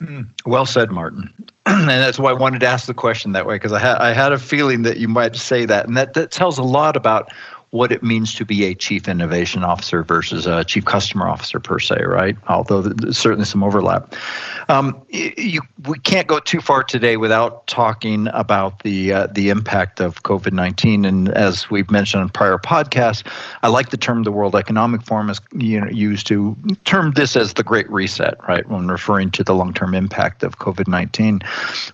Hmm. 0.00 0.22
Well 0.44 0.66
said, 0.66 0.90
Martin. 0.90 1.32
and 1.66 1.88
that's 1.88 2.18
why 2.18 2.30
I 2.30 2.34
wanted 2.34 2.60
to 2.60 2.66
ask 2.66 2.86
the 2.86 2.94
question 2.94 3.32
that 3.32 3.46
way 3.46 3.54
because 3.56 3.72
I 3.72 3.78
had 3.78 3.96
I 3.98 4.12
had 4.12 4.32
a 4.32 4.38
feeling 4.38 4.82
that 4.82 4.98
you 4.98 5.08
might 5.08 5.36
say 5.36 5.64
that, 5.66 5.86
and 5.86 5.96
that 5.96 6.14
that 6.14 6.30
tells 6.30 6.58
a 6.58 6.62
lot 6.62 6.96
about 6.96 7.32
what 7.74 7.90
it 7.90 8.04
means 8.04 8.32
to 8.32 8.44
be 8.44 8.64
a 8.66 8.72
chief 8.72 9.08
innovation 9.08 9.64
officer 9.64 10.04
versus 10.04 10.46
a 10.46 10.62
chief 10.62 10.84
customer 10.84 11.26
officer 11.26 11.58
per 11.58 11.80
se, 11.80 12.04
right? 12.04 12.36
Although 12.46 12.82
there's 12.82 13.18
certainly 13.18 13.44
some 13.44 13.64
overlap. 13.64 14.14
Um, 14.68 15.04
you, 15.08 15.60
we 15.88 15.98
can't 15.98 16.28
go 16.28 16.38
too 16.38 16.60
far 16.60 16.84
today 16.84 17.16
without 17.16 17.66
talking 17.66 18.28
about 18.28 18.84
the 18.84 19.12
uh, 19.12 19.26
the 19.26 19.50
impact 19.50 20.00
of 20.00 20.22
COVID 20.22 20.52
nineteen. 20.52 21.04
And 21.04 21.30
as 21.30 21.68
we've 21.68 21.90
mentioned 21.90 22.22
on 22.22 22.28
prior 22.28 22.58
podcasts, 22.58 23.26
I 23.64 23.68
like 23.68 23.90
the 23.90 23.96
term 23.96 24.22
the 24.22 24.30
World 24.30 24.54
Economic 24.54 25.02
Forum 25.02 25.26
has 25.26 25.40
you 25.56 25.80
know, 25.80 25.90
used 25.90 26.28
to 26.28 26.56
term 26.84 27.10
this 27.16 27.34
as 27.34 27.54
the 27.54 27.64
Great 27.64 27.90
Reset, 27.90 28.36
right? 28.46 28.64
When 28.68 28.86
referring 28.86 29.32
to 29.32 29.42
the 29.42 29.52
long 29.52 29.74
term 29.74 29.94
impact 29.94 30.44
of 30.44 30.60
COVID 30.60 30.86
nineteen, 30.86 31.40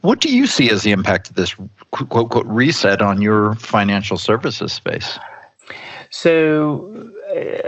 what 0.02 0.20
do 0.20 0.28
you 0.28 0.46
see 0.46 0.68
as 0.68 0.82
the 0.82 0.90
impact 0.90 1.30
of 1.30 1.36
this 1.36 1.56
quote 1.90 2.28
quote 2.28 2.46
reset 2.46 3.00
on 3.00 3.22
your 3.22 3.54
financial 3.54 4.18
services 4.18 4.74
space? 4.74 5.18
So 6.12 7.12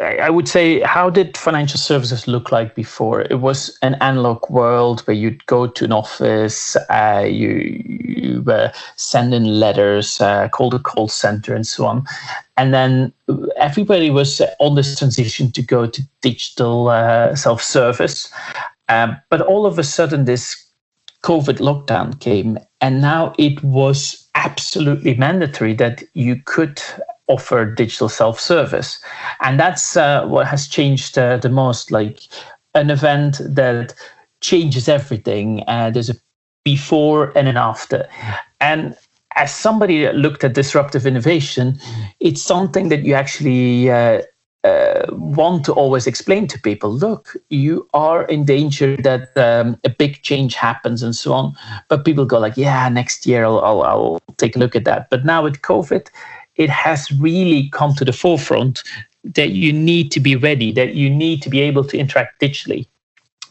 I 0.03 0.29
would 0.29 0.49
say, 0.49 0.81
how 0.81 1.11
did 1.11 1.37
financial 1.37 1.79
services 1.79 2.27
look 2.27 2.51
like 2.51 2.75
before? 2.75 3.23
It 3.23 3.41
was 3.41 3.79
an 3.83 3.95
analog 4.01 4.51
world 4.51 5.01
where 5.03 5.17
you'd 5.17 5.47
go 5.47 5.69
to 5.69 5.85
an 5.85 5.93
office, 5.93 6.77
uh, 6.91 7.25
you, 7.25 7.83
you 7.87 8.45
uh, 8.51 8.73
send 8.97 9.33
in 9.33 9.61
letters, 9.61 10.21
uh, 10.21 10.49
the 10.71 10.81
call 10.81 11.07
center, 11.07 11.55
and 11.55 11.65
so 11.65 11.87
on. 11.87 12.05
And 12.57 12.75
then 12.75 13.13
everybody 13.57 14.11
was 14.11 14.43
on 14.59 14.75
this 14.75 14.99
transition 14.99 15.53
to 15.53 15.63
go 15.63 15.87
to 15.87 16.03
digital 16.21 16.89
uh, 16.89 17.37
self 17.37 17.63
service. 17.63 18.33
Um, 18.89 19.17
but 19.31 19.41
all 19.41 19.67
of 19.67 19.79
a 19.79 19.85
sudden, 19.85 20.25
this 20.25 20.57
COVID 21.23 21.59
lockdown 21.59 22.19
came, 22.19 22.59
and 22.81 23.01
now 23.01 23.35
it 23.39 23.63
was 23.63 24.29
absolutely 24.35 25.15
mandatory 25.15 25.75
that 25.75 26.03
you 26.15 26.37
could 26.45 26.83
offer 27.29 27.65
digital 27.65 28.09
self-service. 28.09 29.01
And 29.41 29.59
that's 29.59 29.97
uh, 29.97 30.27
what 30.27 30.47
has 30.47 30.69
changed 30.69 31.19
uh, 31.19 31.37
the 31.37 31.49
most. 31.49 31.91
Like 31.91 32.21
an 32.75 32.91
event 32.91 33.41
that 33.45 33.95
changes 34.41 34.89
everything 34.89 35.63
uh, 35.69 35.91
there's 35.91 36.11
a 36.11 36.17
before 36.65 37.37
and 37.37 37.49
an 37.49 37.57
after. 37.57 38.09
And 38.61 38.97
as 39.37 39.55
somebody 39.55 40.03
that 40.03 40.17
looked 40.17 40.45
at 40.45 40.55
disruptive 40.55 41.07
innovation 41.07 41.79
it's 42.21 42.43
something 42.43 42.89
that 42.91 43.03
you 43.03 43.15
actually 43.15 43.91
uh, 43.91 44.23
uh, 44.65 45.07
want 45.11 45.65
to 45.65 45.73
always 45.73 46.07
explain 46.07 46.47
to 46.47 46.61
people. 46.61 46.91
Look 46.93 47.37
you 47.51 47.89
are 47.95 48.25
in 48.25 48.45
danger 48.45 48.97
that 48.99 49.37
um, 49.37 49.79
a 49.85 49.89
big 49.89 50.23
change 50.23 50.55
happens 50.55 51.03
and 51.03 51.17
so 51.17 51.33
on. 51.33 51.57
But 51.89 52.05
people 52.05 52.25
go 52.25 52.39
like 52.39 52.57
yeah 52.57 52.89
next 52.89 53.27
year 53.27 53.45
I'll, 53.45 53.61
I'll, 53.61 53.83
I'll 53.83 54.21
take 54.37 54.55
a 54.55 54.59
look 54.59 54.77
at 54.77 54.85
that. 54.85 55.09
But 55.11 55.25
now 55.25 55.43
with 55.43 55.63
covid 55.63 56.09
it 56.63 56.71
has 56.71 57.11
really 57.13 57.69
come 57.71 57.95
to 57.95 58.05
the 58.05 58.13
forefront 58.13 58.83
that 59.25 59.51
you 59.51 59.73
need 59.73 60.11
to 60.13 60.21
be 60.21 60.37
ready, 60.37 60.73
that 60.73 60.95
you 60.95 61.09
need 61.09 61.43
to 61.43 61.51
be 61.51 61.61
able 61.61 61.85
to 61.85 61.99
interact 61.99 62.41
digitally. 62.41 62.87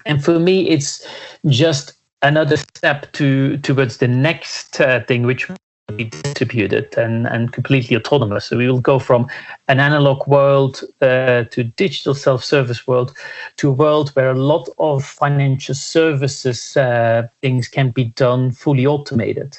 And 0.06 0.24
for 0.24 0.40
me, 0.40 0.70
it's 0.70 1.06
just 1.48 1.94
another 2.22 2.58
step 2.58 3.12
to 3.14 3.58
towards 3.58 3.98
the 3.98 4.08
next 4.08 4.80
uh, 4.82 5.04
thing, 5.08 5.24
which 5.24 5.48
will 5.48 5.58
be 5.96 6.06
distributed 6.06 6.98
and, 6.98 7.28
and 7.28 7.52
completely 7.52 7.96
autonomous. 7.96 8.46
So 8.46 8.58
we 8.58 8.68
will 8.68 8.80
go 8.80 9.00
from 9.00 9.28
an 9.68 9.80
analog 9.80 10.28
world 10.28 10.84
uh, 11.02 11.44
to 11.44 11.64
digital 11.64 12.14
self-service 12.14 12.88
world 12.88 13.16
to 13.58 13.70
a 13.70 13.74
world 13.74 14.10
where 14.12 14.32
a 14.32 14.40
lot 14.40 14.70
of 14.78 15.04
financial 15.04 15.76
services 15.76 16.78
uh, 16.78 17.28
things 17.42 17.68
can 17.68 17.90
be 17.90 18.06
done 18.06 18.52
fully 18.52 18.86
automated 18.86 19.58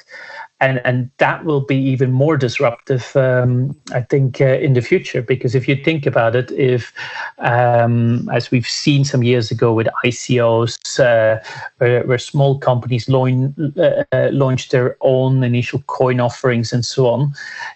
and 0.63 0.81
and 0.85 1.09
that 1.17 1.43
will 1.43 1.59
be 1.59 1.75
even 1.75 2.11
more 2.11 2.37
disruptive, 2.37 3.15
um, 3.17 3.75
I 3.93 4.01
think, 4.01 4.39
uh, 4.39 4.57
in 4.65 4.73
the 4.73 4.81
future. 4.81 5.21
Because 5.21 5.55
if 5.55 5.67
you 5.67 5.75
think 5.75 6.05
about 6.05 6.35
it, 6.35 6.51
if 6.51 6.93
um, 7.39 8.29
as 8.29 8.49
we've 8.49 8.67
seen 8.67 9.03
some 9.03 9.23
years 9.23 9.51
ago 9.51 9.73
with 9.73 9.87
ICOs, 10.05 10.99
uh, 10.99 11.43
where, 11.79 12.03
where, 12.05 12.17
small 12.17 12.57
companies 12.59 13.09
launch, 13.09 13.53
uh, 13.77 14.29
launched 14.31 14.71
their 14.71 14.95
own 15.01 15.43
initial 15.43 15.81
coin 15.87 16.21
offerings 16.21 16.71
and 16.71 16.85
so 16.85 17.07
on, 17.07 17.33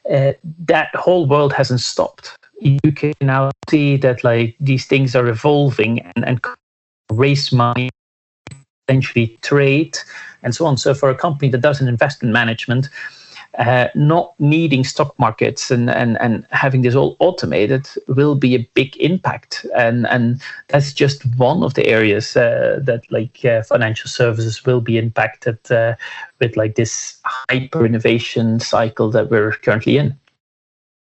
uh, 0.09 0.31
that 0.65 0.95
whole 0.95 1.27
world 1.27 1.51
hasn't 1.51 1.81
stopped. 1.81 2.37
You 2.61 2.91
can 2.95 3.13
now 3.21 3.51
see 3.69 3.97
that 3.97 4.23
like 4.23 4.55
these 4.61 4.85
things 4.85 5.15
are 5.15 5.27
evolving 5.27 5.99
and, 6.15 6.25
and 6.25 6.39
raise 7.11 7.51
money, 7.51 7.89
essentially 8.87 9.37
trade 9.41 9.97
and 10.43 10.55
so 10.55 10.65
on. 10.65 10.77
So 10.77 10.93
for 10.93 11.09
a 11.09 11.15
company 11.15 11.49
that 11.51 11.61
does 11.61 11.81
an 11.81 11.87
investment 11.87 12.33
management, 12.33 12.89
uh, 13.57 13.87
not 13.95 14.33
needing 14.39 14.83
stock 14.83 15.17
markets 15.17 15.71
and, 15.71 15.89
and, 15.89 16.17
and 16.21 16.45
having 16.51 16.81
this 16.81 16.95
all 16.95 17.15
automated 17.19 17.87
will 18.07 18.35
be 18.35 18.53
a 18.53 18.69
big 18.75 18.95
impact. 18.97 19.65
And, 19.75 20.05
and 20.07 20.41
that's 20.67 20.93
just 20.93 21.23
one 21.37 21.63
of 21.63 21.73
the 21.73 21.87
areas 21.87 22.37
uh, 22.37 22.79
that 22.83 23.11
like 23.11 23.43
uh, 23.43 23.63
financial 23.63 24.09
services 24.09 24.65
will 24.65 24.81
be 24.81 24.97
impacted 24.97 25.59
uh, 25.71 25.95
with 26.39 26.55
like 26.55 26.75
this 26.75 27.17
hyper 27.23 27.85
innovation 27.85 28.59
cycle 28.59 29.09
that 29.11 29.31
we're 29.31 29.53
currently 29.53 29.97
in. 29.97 30.15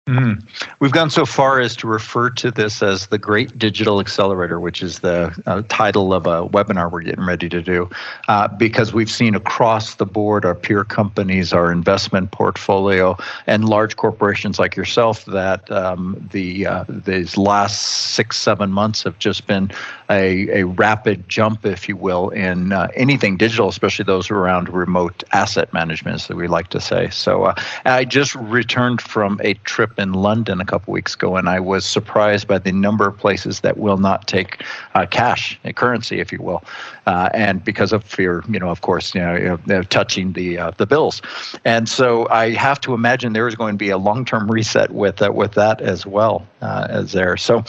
Mm. 0.07 0.47
We've 0.79 0.93
gone 0.93 1.11
so 1.11 1.27
far 1.27 1.59
as 1.59 1.75
to 1.77 1.89
refer 1.89 2.31
to 2.31 2.53
this 2.53 2.81
as 2.81 3.09
the 3.09 3.19
Great 3.19 3.59
Digital 3.59 3.99
Accelerator, 3.99 4.61
which 4.61 4.81
is 4.81 5.01
the 5.01 5.35
uh, 5.47 5.63
title 5.69 6.15
of 6.15 6.27
a 6.27 6.47
webinar 6.49 6.93
we're 6.93 7.01
getting 7.01 7.27
ready 7.27 7.49
to 7.49 7.61
do, 7.61 7.91
uh, 8.29 8.47
because 8.47 8.93
we've 8.93 9.11
seen 9.11 9.35
across 9.35 9.97
the 9.97 10.07
board 10.07 10.45
our 10.45 10.55
peer 10.55 10.85
companies, 10.85 11.53
our 11.53 11.73
investment 11.73 12.31
portfolio, 12.31 13.17
and 13.49 13.69
large 13.69 13.97
corporations 13.97 14.61
like 14.61 14.77
yourself 14.77 15.25
that 15.25 15.69
um, 15.73 16.25
the 16.31 16.69
uh, 16.69 16.85
these 16.89 17.37
last 17.37 18.15
six 18.15 18.37
seven 18.37 18.71
months 18.71 19.03
have 19.03 19.19
just 19.19 19.49
been 19.49 19.73
a, 20.09 20.61
a 20.61 20.67
rapid 20.67 21.29
jump, 21.29 21.67
if 21.67 21.89
you 21.89 21.97
will, 21.97 22.29
in 22.29 22.71
uh, 22.71 22.87
anything 22.95 23.37
digital, 23.37 23.69
especially 23.69 24.05
those 24.05 24.31
around 24.31 24.69
remote 24.69 25.25
asset 25.33 25.73
management, 25.73 26.15
as 26.15 26.29
we 26.29 26.47
like 26.47 26.69
to 26.69 26.81
say. 26.81 27.11
So 27.11 27.47
uh, 27.47 27.55
I 27.85 28.05
just 28.05 28.37
returned 28.37 29.01
from 29.01 29.41
a 29.43 29.55
trip 29.65 29.96
in 29.99 30.13
London 30.13 30.61
a 30.61 30.65
couple 30.65 30.93
weeks 30.93 31.15
ago, 31.15 31.37
and 31.37 31.49
I 31.49 31.61
was 31.61 31.85
surprised 31.85 32.47
by 32.49 32.59
the 32.59 32.73
number 32.73 33.07
of 33.07 33.17
places 33.17 33.61
that 33.61 33.79
will 33.79 33.97
not 33.97 34.27
take 34.27 34.63
uh, 34.95 35.07
cash, 35.07 35.59
a 35.65 35.73
currency, 35.73 36.21
if 36.21 36.33
you 36.33 36.41
will, 36.43 36.63
uh, 37.07 37.31
and 37.35 37.65
because 37.65 37.93
of 37.93 38.05
fear, 38.05 38.43
you 38.49 38.59
know, 38.59 38.69
of 38.69 38.81
course, 38.81 39.15
you 39.15 39.21
know, 39.21 39.37
you 39.37 39.59
know 39.67 39.83
touching 39.83 40.33
the 40.33 40.59
uh, 40.59 40.71
the 40.73 40.87
bills, 40.87 41.23
and 41.65 41.89
so 41.89 42.29
I 42.29 42.51
have 42.51 42.81
to 42.83 42.95
imagine 42.95 43.33
there 43.33 43.49
is 43.49 43.55
going 43.55 43.75
to 43.75 43.79
be 43.79 43.91
a 43.91 43.99
long-term 43.99 44.51
reset 44.51 44.91
with 44.91 45.23
uh, 45.23 45.33
with 45.33 45.55
that 45.55 45.81
as 45.81 46.07
well 46.07 46.47
uh, 46.63 46.87
as 46.91 47.13
there. 47.13 47.37
So, 47.37 47.65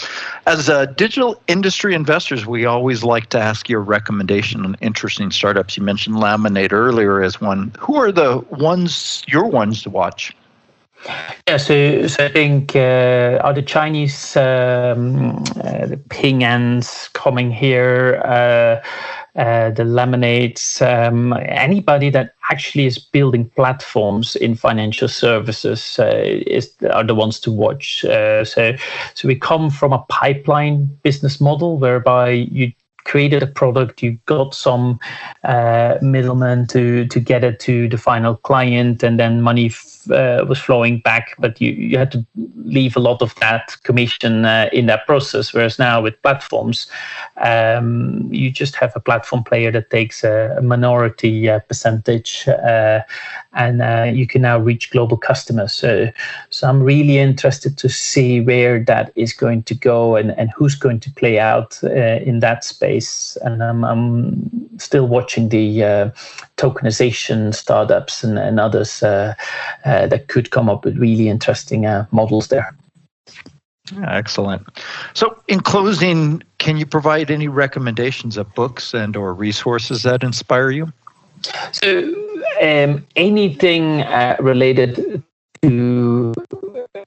as 0.46 0.68
digital 0.96 1.42
industry 1.48 1.94
investors, 1.94 2.46
we 2.46 2.66
always 2.66 3.04
like 3.04 3.30
to 3.30 3.40
ask 3.40 3.70
your 3.70 3.82
recommendation 3.82 4.66
on 4.66 4.76
interesting 4.82 5.32
startups. 5.32 5.78
You 5.78 5.84
mentioned 5.84 6.20
Lemonade 6.20 6.74
earlier 6.74 7.22
as 7.22 7.40
one. 7.40 7.72
Who 7.80 7.96
are 7.96 8.12
the 8.12 8.44
ones 8.50 9.24
your 9.28 9.46
ones 9.46 9.84
to 9.84 9.90
watch? 9.90 10.36
Yeah, 11.48 11.58
so, 11.58 12.08
so 12.08 12.26
I 12.26 12.30
think 12.30 12.76
uh, 12.76 13.40
are 13.44 13.54
the 13.54 13.62
Chinese 13.62 14.36
um, 14.36 15.38
uh, 15.64 15.86
the 15.86 16.00
Ping 16.10 16.44
Ans 16.44 17.10
coming 17.14 17.52
here, 17.52 18.22
uh, 18.26 19.40
uh, 19.40 19.70
the 19.70 19.84
Lemonades, 19.84 20.82
um, 20.82 21.34
anybody 21.34 22.10
that 22.10 22.34
actually 22.50 22.86
is 22.86 22.98
building 22.98 23.50
platforms 23.52 24.36
in 24.36 24.56
financial 24.56 25.08
services 25.08 26.00
uh, 26.00 26.24
is 26.26 26.74
are 26.92 27.04
the 27.04 27.16
ones 27.16 27.40
to 27.42 27.52
watch. 27.52 28.04
Uh, 28.04 28.44
so, 28.44 28.76
so 29.14 29.28
we 29.28 29.36
come 29.36 29.70
from 29.70 29.94
a 29.94 30.04
pipeline 30.10 30.86
business 31.04 31.40
model 31.40 31.78
whereby 31.78 32.30
you 32.30 32.72
created 33.08 33.42
a 33.42 33.48
product, 33.48 34.04
you 34.04 34.20
got 34.26 34.54
some 34.54 35.00
uh, 35.44 35.98
middleman 36.02 36.68
to 36.68 37.08
to 37.08 37.20
get 37.20 37.44
it 37.44 37.60
to 37.62 37.88
the 37.88 37.98
final 37.98 38.36
client, 38.36 39.04
and 39.04 39.20
then 39.20 39.42
money 39.42 39.68
f- 39.68 40.12
uh, 40.12 40.46
was 40.48 40.60
flowing 40.60 41.00
back. 41.00 41.36
But 41.40 41.60
you 41.62 41.72
you 41.72 41.98
had 41.98 42.12
to 42.12 42.26
leave 42.66 42.98
a 42.98 43.00
lot 43.00 43.22
of 43.22 43.34
that 43.36 43.78
commission 43.84 44.46
uh, 44.46 44.70
in 44.74 44.86
that 44.88 45.06
process. 45.08 45.54
Whereas 45.54 45.80
now 45.80 46.02
with 46.02 46.22
platforms, 46.22 46.88
um, 47.38 48.28
you 48.32 48.52
just 48.52 48.76
have 48.76 48.92
a 48.96 49.00
platform 49.00 49.44
player 49.44 49.72
that 49.72 49.90
takes 49.90 50.24
a, 50.24 50.56
a 50.58 50.62
minority 50.62 51.50
uh, 51.50 51.60
percentage, 51.60 52.48
uh, 52.48 53.00
and 53.58 53.82
uh, 53.82 54.10
you 54.14 54.26
can 54.26 54.42
now 54.42 54.58
reach 54.58 54.92
global 54.92 55.18
customers. 55.18 55.74
So, 55.74 56.10
so 56.50 56.70
I'm 56.70 56.82
really 56.82 57.18
interested 57.18 57.78
to 57.80 57.90
see 57.90 58.40
where 58.40 58.80
that 58.86 59.12
is 59.16 59.34
going 59.34 59.64
to 59.64 59.76
go 59.76 60.16
and 60.16 60.32
and 60.32 60.50
who's 60.56 60.76
going 60.76 61.00
to 61.02 61.12
play 61.12 61.40
out 61.40 61.84
in 61.84 62.40
that 62.40 62.64
space 62.64 62.78
space, 62.78 63.38
and 63.42 63.62
um, 63.62 63.84
I'm 63.84 64.80
still 64.80 65.08
watching 65.08 65.50
the 65.50 65.84
uh, 65.84 66.10
tokenization 66.58 67.54
startups 67.54 68.24
and, 68.24 68.38
and 68.40 68.60
others 68.60 69.04
uh, 69.04 69.34
uh, 69.86 70.08
that 70.08 70.28
could 70.28 70.52
come 70.52 70.70
up 70.70 70.86
with 70.86 70.98
really 70.98 71.30
interesting 71.30 71.86
uh, 71.86 72.06
models 72.12 72.48
there. 72.48 72.76
Excellent. 74.06 74.68
So, 75.14 75.38
in 75.48 75.62
closing, 75.62 76.44
can 76.58 76.78
you 76.78 76.86
provide 76.86 77.32
any 77.32 77.48
recommendations 77.48 78.36
of 78.36 78.54
books 78.54 78.94
and 78.94 79.16
or 79.16 79.34
resources 79.34 80.04
that 80.04 80.24
inspire 80.24 80.72
you? 80.72 80.92
So, 81.72 82.27
um, 82.62 83.06
anything 83.16 84.02
uh, 84.02 84.36
related 84.40 85.24
to 85.62 86.34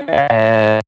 uh, 0.09 0.81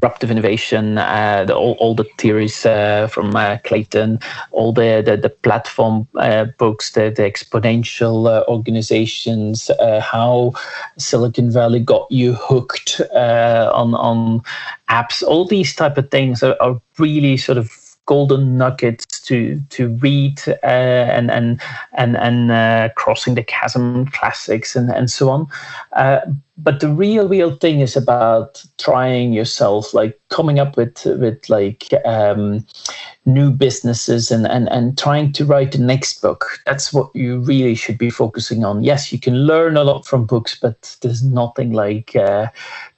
disruptive 0.00 0.30
innovation, 0.30 0.96
uh, 0.96 1.44
the, 1.46 1.54
all, 1.54 1.72
all 1.78 1.94
the 1.94 2.06
theories 2.16 2.64
uh, 2.64 3.06
from 3.08 3.36
uh, 3.36 3.58
Clayton, 3.64 4.18
all 4.50 4.72
the 4.72 5.02
the, 5.04 5.16
the 5.16 5.28
platform 5.28 6.08
uh, 6.16 6.46
books, 6.58 6.92
the, 6.92 7.10
the 7.10 7.22
exponential 7.22 8.26
uh, 8.26 8.44
organizations, 8.48 9.68
uh, 9.70 10.00
how 10.00 10.52
Silicon 10.98 11.50
Valley 11.50 11.80
got 11.80 12.10
you 12.10 12.32
hooked 12.32 13.00
on 13.14 13.94
on 13.94 14.40
apps, 14.88 15.22
all 15.22 15.46
these 15.46 15.74
type 15.74 15.98
of 15.98 16.10
things 16.10 16.42
are, 16.42 16.56
are 16.60 16.80
really 16.98 17.36
sort 17.36 17.58
of 17.58 17.70
golden 18.10 18.58
nuggets 18.58 19.20
to 19.20 19.62
to 19.70 19.94
read 20.02 20.42
uh, 20.64 21.06
and 21.16 21.30
and 21.30 21.60
and 21.92 22.16
and 22.16 22.50
uh, 22.50 22.88
crossing 22.96 23.36
the 23.36 23.44
chasm 23.44 24.04
classics 24.06 24.74
and 24.74 24.90
and 24.90 25.08
so 25.08 25.30
on. 25.30 25.46
But 26.62 26.80
the 26.80 26.88
real 26.88 27.28
real 27.28 27.56
thing 27.56 27.80
is 27.80 27.96
about 27.96 28.62
trying 28.78 29.32
yourself, 29.32 29.94
like 29.94 30.20
coming 30.28 30.58
up 30.58 30.76
with 30.76 31.04
with 31.04 31.48
like 31.48 31.88
um, 32.04 32.66
new 33.24 33.50
businesses 33.50 34.30
and 34.30 34.46
and 34.46 34.68
and 34.68 34.98
trying 34.98 35.32
to 35.32 35.44
write 35.44 35.72
the 35.72 35.78
next 35.78 36.20
book. 36.20 36.44
That's 36.66 36.92
what 36.92 37.10
you 37.14 37.40
really 37.40 37.74
should 37.74 37.98
be 37.98 38.10
focusing 38.10 38.64
on. 38.64 38.84
Yes, 38.84 39.12
you 39.12 39.18
can 39.18 39.46
learn 39.46 39.76
a 39.76 39.84
lot 39.84 40.06
from 40.06 40.26
books, 40.26 40.58
but 40.60 40.96
there's 41.00 41.22
nothing 41.22 41.72
like 41.72 42.14
uh, 42.14 42.48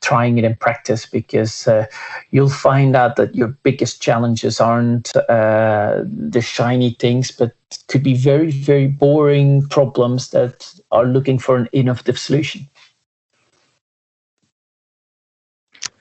trying 0.00 0.38
it 0.38 0.44
in 0.44 0.56
practice 0.56 1.06
because 1.06 1.68
uh, 1.68 1.86
you'll 2.30 2.48
find 2.48 2.96
out 2.96 3.16
that 3.16 3.34
your 3.34 3.48
biggest 3.62 4.02
challenges 4.02 4.60
aren't 4.60 5.14
uh, 5.16 6.02
the 6.04 6.40
shiny 6.42 6.96
things, 6.98 7.30
but 7.30 7.54
could 7.88 8.02
be 8.02 8.14
very, 8.14 8.50
very 8.50 8.86
boring 8.86 9.66
problems 9.68 10.30
that 10.30 10.74
are 10.90 11.06
looking 11.06 11.38
for 11.38 11.56
an 11.56 11.68
innovative 11.72 12.18
solution. 12.18 12.68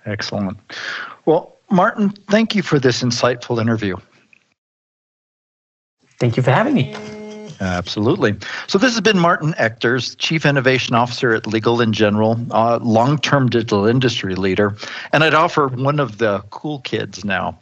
Excellent. 0.06 0.58
Well, 1.26 1.58
Martin, 1.70 2.10
thank 2.30 2.56
you 2.56 2.62
for 2.62 2.80
this 2.80 3.02
insightful 3.02 3.62
interview. 3.62 3.98
Thank 6.20 6.38
you 6.38 6.44
for 6.44 6.52
having 6.52 6.74
me. 6.74 6.96
Absolutely. 7.62 8.36
So 8.66 8.80
this 8.80 8.92
has 8.94 9.02
been 9.02 9.20
Martin 9.20 9.54
Ectors, 9.58 10.16
Chief 10.16 10.48
Innovation 10.48 10.96
Officer 10.96 11.36
at 11.36 11.46
Legal 11.46 11.80
and 11.80 11.94
General, 11.94 12.40
uh, 12.50 12.80
long-term 12.82 13.50
digital 13.50 13.86
industry 13.86 14.34
leader, 14.34 14.76
and 15.14 15.24
I'd 15.24 15.36
offer 15.36 15.68
one 15.68 16.00
of 16.00 16.18
the 16.18 16.44
cool 16.50 16.80
kids 16.80 17.24
now. 17.24 17.60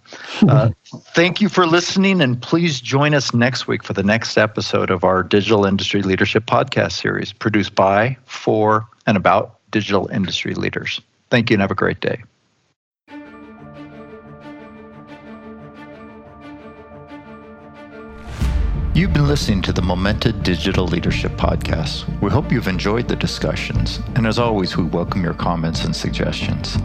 Uh, 0.47 0.69
thank 1.13 1.41
you 1.41 1.49
for 1.49 1.67
listening, 1.67 2.21
and 2.21 2.41
please 2.41 2.79
join 2.79 3.13
us 3.13 3.33
next 3.33 3.67
week 3.67 3.83
for 3.83 3.91
the 3.91 4.03
next 4.03 4.37
episode 4.37 4.89
of 4.89 5.03
our 5.03 5.21
Digital 5.21 5.65
Industry 5.65 6.01
Leadership 6.01 6.45
Podcast 6.45 6.93
series, 6.93 7.33
produced 7.33 7.75
by, 7.75 8.17
for, 8.25 8.87
and 9.05 9.17
about 9.17 9.57
digital 9.69 10.07
industry 10.07 10.53
leaders. 10.53 11.01
Thank 11.29 11.49
you, 11.49 11.55
and 11.55 11.61
have 11.61 11.71
a 11.71 11.75
great 11.75 11.99
day. 11.99 12.23
You've 18.95 19.13
been 19.13 19.27
listening 19.27 19.61
to 19.61 19.71
the 19.71 19.81
Momenta 19.81 20.33
Digital 20.33 20.85
Leadership 20.85 21.31
Podcast. 21.33 22.05
We 22.21 22.29
hope 22.29 22.51
you've 22.51 22.67
enjoyed 22.67 23.07
the 23.07 23.15
discussions, 23.15 24.01
and 24.15 24.27
as 24.27 24.37
always, 24.39 24.75
we 24.75 24.83
welcome 24.83 25.23
your 25.23 25.35
comments 25.35 25.85
and 25.85 25.95
suggestions. 25.95 26.77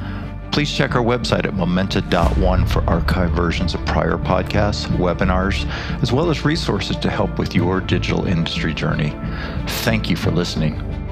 Please 0.52 0.70
check 0.70 0.94
our 0.94 1.02
website 1.02 1.44
at 1.44 1.54
momenta.one 1.54 2.66
for 2.66 2.82
archived 2.82 3.34
versions 3.34 3.74
of 3.74 3.84
prior 3.84 4.16
podcasts, 4.16 4.86
webinars, 4.98 5.68
as 6.00 6.12
well 6.12 6.30
as 6.30 6.44
resources 6.44 6.96
to 6.98 7.10
help 7.10 7.36
with 7.36 7.52
your 7.52 7.80
digital 7.80 8.26
industry 8.26 8.72
journey. 8.72 9.12
Thank 9.66 10.08
you 10.08 10.14
for 10.14 10.30
listening. 10.30 11.03